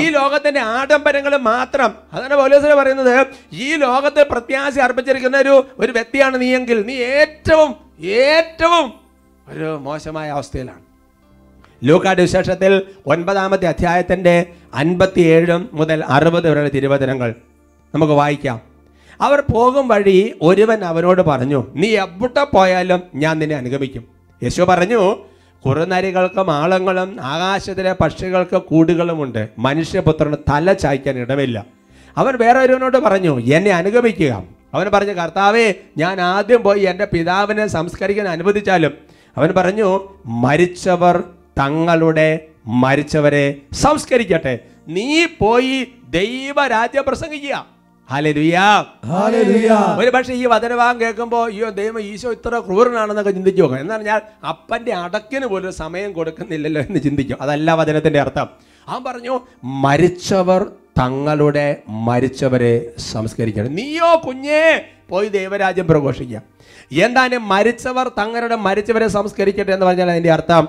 ഈ 0.00 0.06
ലോകത്തിന്റെ 0.16 0.62
ആഡംബരങ്ങൾ 0.78 1.34
മാത്രം 1.50 1.90
അതാണ് 2.14 2.36
പോലീസിന് 2.40 2.74
പറയുന്നത് 2.74 3.14
ഈ 3.64 3.68
ലോകത്തെ 3.76 4.22
പ്രത്യാശ 4.32 4.74
അർപ്പിച്ചിരിക്കുന്ന 4.86 5.36
ഒരു 5.38 5.54
ഒരു 5.78 5.92
വ്യക്തിയാണ് 5.92 6.36
നീയെങ്കിൽ 6.42 6.80
നീ 6.90 6.96
ഏറ്റവും 7.18 7.70
ഏറ്റവും 8.22 8.86
ഒരു 9.46 9.68
മോശമായ 9.86 10.28
അവസ്ഥയിലാണ്. 10.30 10.82
ലൂക്കാട് 11.84 12.20
വിശേഷത്തിൽ 12.20 12.82
ഒൻപതാമത്തെ 13.06 13.66
അധ്യായത്തിന്റെ 13.66 14.46
അൻപത്തിയേഴും 14.74 15.68
മുതൽ 15.72 16.04
അറുപത് 16.04 16.50
വരെയുള്ള 16.50 16.68
തിരുവചനങ്ങൾ 16.68 17.34
നമുക്ക് 17.94 18.12
വായിക്കാം. 18.12 18.60
അവർ 19.20 19.40
പോകും 19.40 19.88
വഴി 19.88 20.34
ഒരുവൻ 20.42 20.84
അവനോട് 20.84 21.22
പറഞ്ഞു 21.22 21.66
നീ 21.74 21.88
എവിടെ 21.88 22.44
പോയാലും 22.44 23.02
ഞാൻ 23.14 23.38
നിന്നെ 23.38 23.56
അനുഗമിക്കും. 23.56 24.04
യേശു 24.42 24.62
പറഞ്ഞു 24.62 25.16
കുറുനരികൾക്കും 25.66 26.50
ആളങ്ങളും 26.50 27.16
ആകാശത്തിലെ 27.20 27.92
പക്ഷികൾക്ക് 28.00 28.56
കൂടുകളുമുണ്ട് 28.56 29.48
മനുഷ്യപുത്രന് 29.58 30.36
തല 30.50 30.72
ചായ്ക്കാൻ 30.72 31.18
ഇടമില്ല. 31.18 31.66
അവൻ 32.16 32.36
വേറൊരുവനോട് 32.36 32.98
പറഞ്ഞു 32.98 33.40
എന്നെ 33.40 33.70
അനുഗമിക്കുക. 33.70 34.44
അവൻ 34.74 34.90
പറഞ്ഞു 34.94 35.12
കർത്താവേ 35.12 35.74
ഞാൻ 35.96 36.20
ആദ്യം 36.20 36.62
പോയി 36.62 36.80
എന്റെ 36.80 37.04
പിതാവിനെ 37.04 37.66
സംസ്കരിക്കാൻ 37.66 38.28
അനുവദിച്ചാലും. 38.28 38.92
അവൻ 39.36 39.52
പറഞ്ഞു 39.56 40.08
മരിച്ചവർ 40.26 41.22
തങ്ങളുടെ 41.58 42.46
മരിച്ചവരെ 42.66 43.56
സംസ്കരിക്കട്ടെ. 43.72 44.58
നീ 44.88 45.26
പോയി 45.26 45.88
ദൈവരാജ്യം 46.08 47.04
പ്രസംഗിക്കുക. 47.06 47.66
ഒരു 49.98 50.10
പക്ഷേ 50.10 50.32
ഈ 50.34 50.46
വചനഭാഗം 50.46 51.00
കേൾക്കുമ്പോൾ 51.00 51.50
അയ്യോ 51.50 51.68
ദൈവം 51.68 52.00
ഈശോ 52.00 52.32
ഇത്ര 52.32 52.58
ക്രൂരനാണെന്നൊക്കെ 52.58 53.30
ചിന്തിച്ചു 53.30 53.62
നോക്കാം. 53.62 53.80
എന്ന് 53.80 53.94
പറഞ്ഞാൽ 53.94 54.20
അപ്പന്റെ 54.48 54.92
അടക്കിന് 54.94 55.46
പോലും 55.46 55.72
സമയം 55.72 56.12
കൊടുക്കുന്നില്ലല്ലോ 56.12 56.82
എന്ന് 56.82 57.00
ചിന്തിക്കും. 57.00 57.42
അതല്ല 57.42 57.74
വചനത്തിന്റെ 57.74 58.20
അർത്ഥം. 58.20 58.48
അവൻ 58.88 59.04
പറഞ്ഞു 59.04 59.40
മരിച്ചവർ 59.64 60.62
തങ്ങളുടെ 61.00 61.76
മരിച്ചവരെ 61.88 62.90
സംസ്കരിക്കണം. 62.98 63.74
നീയോ 63.74 64.22
കുഞ്ഞേ 64.26 64.84
പോയി 65.08 65.28
ദൈവരാജ്യം 65.28 65.86
പ്രഘോഷിക്കുക 65.86 66.42
എന്താണ് 66.92 67.38
മരിച്ചവർ 67.38 68.08
തങ്ങളുടെ 68.08 68.56
മരിച്ചവരെ 68.56 69.08
സംസ്കരിക്കട്ടെ 69.08 69.72
എന്ന് 69.72 69.86
പറഞ്ഞാൽ 69.86 70.10
അതിന്റെ 70.10 70.32
അർത്ഥം 70.32 70.68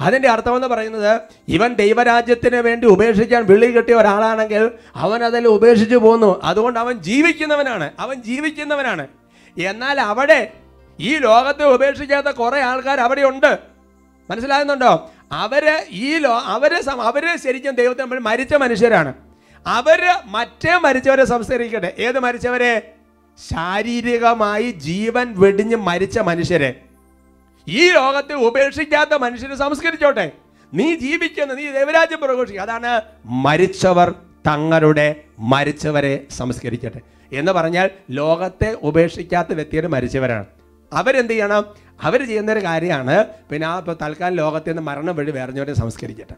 അതിന്റെ 0.00 0.28
അർത്ഥം 0.28 0.56
എന്ന് 0.56 0.68
പറയുന്നത് 0.68 1.20
ഇവൻ 1.48 1.74
ദൈവരാജ്യത്തിന് 1.74 2.56
വേണ്ടി 2.56 2.86
ഉപേക്ഷിക്കാൻ 2.86 3.44
വിളി 3.44 3.66
കിട്ടിയ 3.66 3.94
ഒരാളാണെങ്കിൽ 3.94 4.70
അവൻ 4.96 5.24
അതിൽ 5.24 5.48
ഉപേക്ഷിച്ചു 5.48 5.96
പോന്നു. 5.96 6.40
അതുകൊണ്ട് 6.44 6.80
അവൻ 6.80 6.94
ജീവിക്കുന്നവനാണ്. 6.98 7.90
അവൻ 7.98 8.22
ജീവിക്കുന്നവനാണ്. 8.22 9.06
എന്നാൽ 9.62 10.00
അവിടെ 10.00 10.52
ഈ 11.00 11.16
ലോകത്തെ 11.16 11.64
ഉപേക്ഷിക്കാത്ത 11.64 12.26
കുറേ 12.26 12.60
ആൾക്കാർ 12.60 13.00
അവിടെ 13.00 13.22
ഉണ്ട് 13.22 13.58
മനസ്സിലാകുന്നുണ്ടോ? 14.30 15.10
അവർ 15.32 15.86
ഈ 15.90 16.18
ലോ 16.18 16.42
അവർ 16.44 16.82
അവർ 16.88 17.38
ശരിക്കും 17.44 17.74
ദൈവത്തെ 17.74 18.04
മരിച്ച 18.04 18.54
മനുഷ്യരാണ്. 18.54 19.14
അവർ 19.66 20.02
മറ്റേ 20.24 20.78
മരിച്ചവരെ 20.78 21.24
സംസ്കരിക്കട്ടെ. 21.24 21.94
ഏത് 21.98 22.18
മരിച്ചവരെ? 22.18 22.92
ശാരീരികമായി 23.50 24.70
ജീവൻ 24.70 25.40
വെടിഞ്ഞ് 25.40 25.76
മരിച്ച 25.76 26.18
മനുഷ്യരെ. 26.18 26.80
ഈ 27.68 27.90
ലോകത്തെ 27.90 28.34
ഉപേക്ഷിക്കാത്ത 28.34 29.14
മനുഷ്യനെ 29.14 29.56
സംസ്കരിച്ചോട്ടെ. 29.56 30.32
നീ 30.74 30.94
ജീവിക്കുന്ന 30.94 31.54
നീ 31.54 31.70
ദേവരാജ്യം 31.70 32.20
പ്രഘോഷിക്കുക 32.22 32.60
അതാണ് 32.60 33.02
മരിച്ചവർ 33.24 34.14
തങ്ങളുടെ 34.46 35.14
മരിച്ചവരെ 35.38 36.24
സംസ്കരിക്കട്ടെ. 36.30 37.00
എന്ന് 37.32 37.52
പറഞ്ഞാൽ 37.52 37.90
ലോകത്തെ 38.10 38.76
ഉപേക്ഷിക്കാത്ത 38.82 39.48
വ്യക്തിയുടെ 39.52 39.88
മരിച്ചവരാണ്. 39.88 40.46
അവരെന്ത് 40.92 41.32
ചെയ്യണം? 41.32 41.64
അവർ 42.02 42.26
ചെയ്യുന്നൊരു 42.26 42.60
കാര്യമാണ് 42.60 43.26
പിന്നെ 43.50 43.68
ആ 43.68 43.78
ഇപ്പോൾ 43.78 43.96
തൽക്കാലം 44.02 44.36
ലോകത്തിൽ 44.36 44.70
നിന്ന് 44.70 44.82
മരണം 44.82 45.16
വഴി 45.16 45.30
വേറഞ്ഞവരെ 45.30 45.74
സംസ്കരിക്കട്ടെ. 45.74 46.34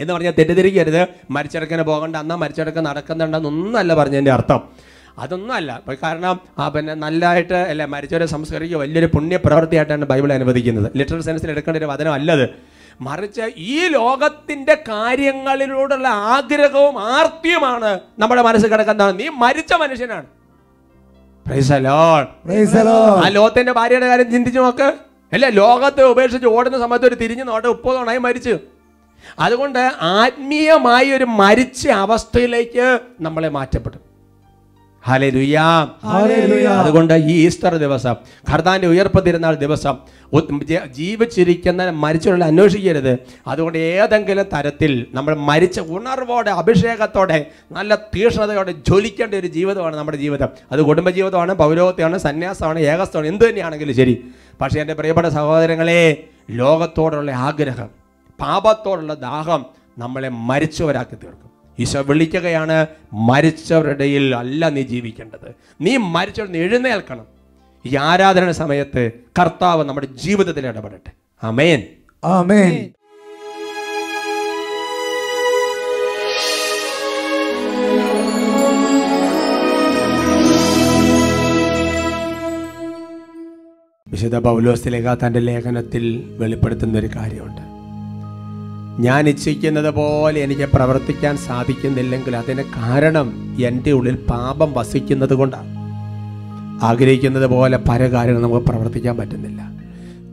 എന്ന് 0.00 0.12
പറഞ്ഞാൽ 0.12 0.32
തെറ്റിദ്ധരിക്കരുത്. 0.38 1.08
മരിച്ചടക്കിന് 1.30 1.82
പോകണ്ട 1.82 2.16
അന്നാ 2.16 2.36
മരിച്ചടക്ക് 2.36 2.78
നടക്കുന്നുണ്ടെന്നൊന്നല്ല 2.78 3.94
പറഞ്ഞതിന്റെ 3.94 4.30
അർത്ഥം. 4.30 4.68
അതൊന്നും 5.18 5.54
അല്ല 5.54 5.80
കാരണം 6.02 6.40
ആ 6.58 6.68
പിന്നെ 6.68 6.94
നല്ലതായിട്ട് 6.94 7.54
അല്ല 7.54 7.84
മരിച്ചവരെ 7.84 8.26
സംസ്കരിക്കുക 8.26 8.78
വലിയൊരു 8.78 9.06
പുണ്യ 9.06 9.36
പ്രവൃത്തിയായിട്ടാണ് 9.36 10.04
ബൈബിൾ 10.04 10.32
അനുവദിക്കുന്നത്. 10.32 10.92
ലിറ്ററൽ 10.96 11.22
സെൻസിൽ 11.22 11.50
എടുക്കേണ്ട 11.50 11.78
ഒരു 11.78 11.84
വചനം 11.84 12.12
അല്ലത്. 12.12 12.48
മറിച്ച് 13.00 13.46
ഈ 13.56 13.88
ലോകത്തിന്റെ 13.88 14.74
കാര്യങ്ങളിലൂടെയുള്ള 14.88 16.08
ആഗ്രഹവും 16.08 16.98
ആർത്തിയുമാണ് 17.02 18.00
നമ്മുടെ 18.18 18.42
മനസ്സിൽ 18.42 18.70
കിടക്കുന്നത്. 18.72 19.18
നീ 19.20 19.28
മരിച്ച 19.28 19.72
മനുഷ്യനാണ്. 19.74 20.26
ആ 23.24 23.28
ലോകത്തിന്റെ 23.28 23.72
ഭാര്യയുടെ 23.72 24.06
കാര്യം 24.06 24.30
ചിന്തിച്ചു 24.32 24.60
നോക്ക്. 24.60 24.88
അല്ലെ 25.32 25.50
ലോകത്തെ 25.50 26.02
ഉപേക്ഷിച്ച് 26.02 26.46
ഓടുന്ന 26.46 26.78
സമയത്ത് 26.78 27.06
ഒരു 27.06 27.14
തിരിഞ്ഞു 27.14 27.44
നോട്ടെ 27.44 27.68
മുപ്പതോണായി 27.68 28.18
മരിച്ചു. 28.18 28.58
അതുകൊണ്ട് 29.38 29.92
ആത്മീയമായി 30.02 31.10
ഒരു 31.10 31.24
മരിച്ച 31.24 31.88
അവസ്ഥയിലേക്ക് 31.88 32.98
നമ്മളെ 33.20 33.48
മാറ്റപ്പെടും. 33.48 34.03
അതുകൊണ്ട് 36.78 37.14
ഈ 37.14 37.32
ഈസ്റ്റർ 37.46 37.74
ദിവസം 37.76 38.14
ഖർദാന്റെ 38.50 38.88
ഉയർപ്പ് 38.88 39.26
തിരുന്നാൾ 39.26 39.54
ദിവസം 39.54 39.96
ജീവിച്ചിരിക്കുന്ന 40.92 41.90
മരിച്ചുള്ള 41.90 42.44
അന്വേഷിക്കരുത്. 42.44 43.18
അതുകൊണ്ട് 43.46 43.78
ഏതെങ്കിലും 43.78 44.46
തരത്തിൽ 44.54 45.06
നമ്മൾ 45.12 45.34
മരിച്ച 45.36 45.80
ഉണർവോടെ 45.80 46.50
അഭിഷേകത്തോടെ 46.50 47.46
നല്ല 47.72 47.94
തീഷ്ണതയോടെ 47.94 48.72
ജ്വലിക്കേണ്ട 48.72 49.34
ഒരു 49.34 49.46
ജീവിതമാണ് 49.46 49.96
നമ്മുടെ 49.96 50.16
ജീവിതം. 50.16 50.48
അത് 50.72 50.82
കുടുംബജീവിതമാണ് 50.82 51.54
പൗരോഗത്യമാണ് 51.54 52.18
സന്യാസമാണ് 52.18 52.78
ഏകസ്ഥമാണ് 52.78 53.28
എന്ത് 53.28 53.44
തന്നെയാണെങ്കിലും 53.48 53.94
ശരി. 53.94 54.24
പക്ഷേ 54.60 54.80
എന്റെ 54.80 54.94
പ്രിയപ്പെട്ട 54.94 55.28
സഹോദരങ്ങളെ 55.28 56.24
ലോകത്തോടുള്ള 56.50 57.30
ആഗ്രഹം 57.30 57.90
പാപത്തോടുള്ള 58.40 59.14
ദാഹം 59.14 59.66
നമ്മളെ 59.98 60.28
മരിച്ചവരാക്കി 60.28 61.14
തീർക്കും. 61.14 61.53
ഈശോ 61.78 62.02
വിളിക്കുകയാണ് 62.02 62.86
മരിച്ചവരുടെ 63.12 64.04
അല്ല 64.36 64.68
നീ 64.68 64.82
ജീവിക്കേണ്ടത്. 64.82 65.54
നീ 65.80 65.96
മരിച്ചവർ 65.96 66.56
എഴുന്നേൽക്കണം. 66.56 67.26
ഈ 67.86 67.96
ആരാധന 67.96 68.50
സമയത്ത് 68.50 69.10
കർത്താവ് 69.40 69.84
നമ്മുടെ 69.84 70.06
ജീവിതത്തിൽ 70.06 70.66
ഇടപെടട്ടെ. 70.66 71.12
അമേൻ 71.42 71.86
അമേൻ 72.24 72.90
വിശുദ്ധ 84.08 84.38
പൗലോസ് 84.38 84.88
ലേഖ 84.88 85.14
തന്റെ 85.14 85.40
ലേഖനത്തിൽ 85.40 86.36
വെളിപ്പെടുത്തുന്ന 86.38 86.98
ഒരു 86.98 87.06
കാര്യമുണ്ട്. 87.16 87.73
ഞാൻ 89.00 89.28
ഇച്ഛിക്കുന്നത് 89.28 89.94
പോലെ 89.94 90.40
എനിക്ക് 90.40 90.62
പ്രവർത്തിക്കാൻ 90.62 91.36
സാധിക്കുന്നില്ലെങ്കിൽ 91.36 92.36
അതിന് 92.36 92.62
കാരണം 92.62 93.56
എന്റെ 93.60 93.92
ഉള്ളിൽ 93.92 94.16
പാപം 94.16 94.72
വസിക്കുന്നത് 94.72 95.34
കൊണ്ടാണ്. 95.34 95.74
ആഗ്രഹിക്കുന്നത് 96.82 97.46
പോലെ 97.46 97.76
പല 97.76 98.12
കാര്യങ്ങളും 98.12 98.42
നമുക്ക് 98.42 98.66
പ്രവർത്തിക്കാൻ 98.66 99.16
പറ്റുന്നില്ല. 99.16 99.70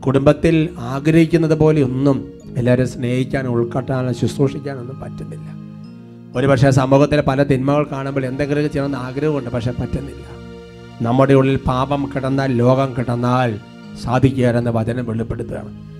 കുടുംബത്തിൽ 0.00 0.76
ആഗ്രഹിക്കുന്നത് 0.78 1.58
പോലെ 1.58 1.82
ഒന്നും 1.82 2.32
എല്ലാവരും 2.56 2.88
സ്നേഹിക്കാനും 2.88 3.50
ഉൾക്കൊട്ടാനും 3.50 4.14
ശുശ്രൂഷിക്കാനൊന്നും 4.14 5.00
പറ്റുന്നില്ല. 5.00 5.48
ഒരുപക്ഷെ 6.36 6.70
സമൂഹത്തിലെ 6.70 7.22
പല 7.22 7.42
തിന്മകൾ 7.42 7.86
കാണുമ്പോൾ 7.92 8.26
എന്തെങ്കിലും 8.26 8.72
ചെയ്യണമെന്ന് 8.72 8.98
ആഗ്രഹമുണ്ട് 8.98 9.50
പക്ഷെ 9.50 9.70
പറ്റുന്നില്ല. 9.70 10.24
നമ്മുടെ 11.02 11.34
ഉള്ളിൽ 11.34 11.56
പാപം 11.56 12.10
കിടന്നാൽ 12.14 12.52
ലോകം 12.52 12.94
കിടന്നാൽ 12.98 13.60
സാധിക്കുക 14.02 14.46
എന്ന 14.46 14.70
വചനം 14.70 15.06
വെളിപ്പെടുത്തുകയാണ്. 15.06 15.91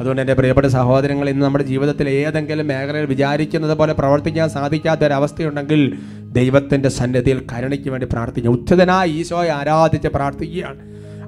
അതുകൊണ്ട് 0.00 0.22
എന്റെ 0.22 0.34
പ്രിയപ്പെട്ട 0.34 0.66
സഹോദരങ്ങൾ 0.66 1.28
ഇന്ന് 1.30 1.44
നമ്മുടെ 1.44 1.64
ജീവിതത്തിൽ 1.64 2.08
ഏതെങ്കിലും 2.08 2.66
മേഖലയിൽ 2.66 3.06
വിചാരിക്കുന്നത് 3.06 3.78
പോലെ 3.78 3.92
പ്രവർത്തിക്കാൻ 3.92 4.50
സാധിക്കാത്ത 4.50 5.00
ഒരവസ്ഥയുണ്ടെങ്കിൽ 5.00 5.98
ദൈവത്തിന്റെ 6.32 6.88
സന്നിധിയിൽ 6.88 7.42
കരുണയ്ക്ക് 7.52 7.88
വേണ്ടി 7.88 8.06
പ്രാർത്ഥിക്കുക. 8.12 8.50
ഉച്ചതനായി 8.50 9.10
ഈശോയെ 9.10 9.48
ആരാധിച്ച് 9.48 10.08
പ്രാർത്ഥിക്കുകയാണ്. 10.08 10.78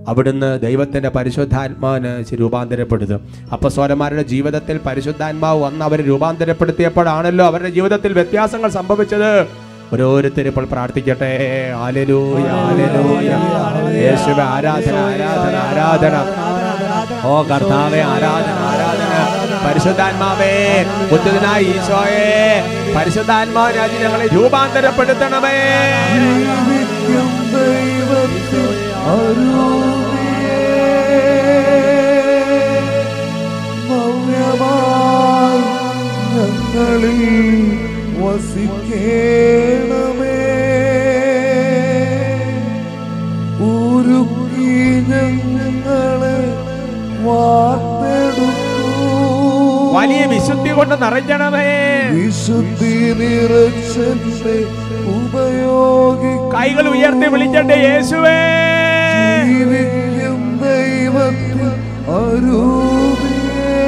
അവിടുന്ന് 0.09 0.61
ദൈവത്തിന്റെ 0.61 1.09
പരിശുദ്ധാത്മാവിന് 1.09 2.35
രൂപാന്തരപ്പെടുന്നത് 2.41 3.21
അപ്പസ്വരന്മാരുടെ 3.53 4.23
ജീവിതത്തിൽ 4.23 4.81
പരിശുദ്ധാത്മാവ് 4.87 5.63
വന്ന് 5.63 5.85
അവരെ 5.85 6.03
രൂപാന്തരപ്പെടുത്തിയപ്പോഴാണല്ലോ 6.07 7.45
അവരുടെ 7.47 7.69
ജീവിതത്തിൽ 7.69 8.13
വ്യത്യാസങ്ങൾ 8.13 8.71
സംഭവിച്ചത്. 8.71 9.47
ഓരോരുത്തരും 9.93 10.49
ഇപ്പോൾ 10.49 10.65
പ്രാർത്ഥിക്കട്ടെ. 10.65 11.31
ആലലൂയ 11.77 12.49
ആലലൂയ 12.49 13.31
യേശുവ 14.05 14.41
ആരാധന 14.43 14.95
ആരാധന 14.95 15.57
ആരാധന. 15.67 16.17
ഓ 17.25 17.43
കർത്താവെ 17.43 18.01
ആരാധന 18.03 18.59
ആരാധന. 18.71 19.13
പരിശുദ്ധാത്മാവേ 19.69 20.85
ഉച്ചതനായ 21.11 21.61
ഈശോയെ 21.61 22.63
രാജ്യം 23.77 24.03
ഞങ്ങളെ 24.03 24.27
രൂപാന്തരപ്പെടുത്തണമേ. 24.27 25.59
ഞങ്ങളിൽ 36.35 37.21
വസിക്കേണമേ. 38.23 39.03
ഉരുക്കി 43.61 44.71
ഞങ്ങളെ 45.11 46.32
വലിയ 49.97 50.23
വിശുദ്ധി 50.27 50.71
കൊണ്ട് 50.71 50.95
നിറഞ്ഞണമേ. 51.03 51.67
വിശുദ്ധി 52.19 52.95
നിറച്ചെ 53.21 54.57
ഉപയോഗി 55.17 56.33
കൈകൾ 56.55 56.87
ഉയർത്തി 56.95 57.27
വിളിച്ചണ്ടേ 57.35 57.77
യേശുവേ. 57.89 58.39
ദൈവത്തിൽ 60.63 61.61
അരൂപിയേ 62.17 63.79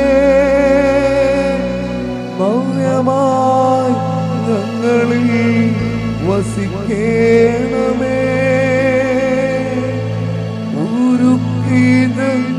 ഞങ്ങളിൽ 4.46 5.28
വസിക്കേണമേ. 6.28 8.18
ഉരുക്കി 10.84 11.84
ഞങ്ങൾ 12.18 12.53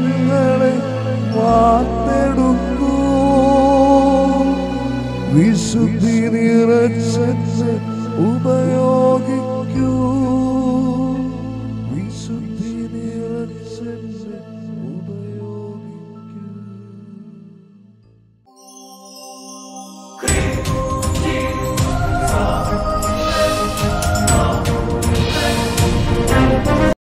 കാത്തെടുക്കൂ. 1.56 2.94
വിശുദ്ധി 5.34 6.18
നിറച്ച 6.34 7.16
ഉപയോഗിക്കും. 8.30 9.55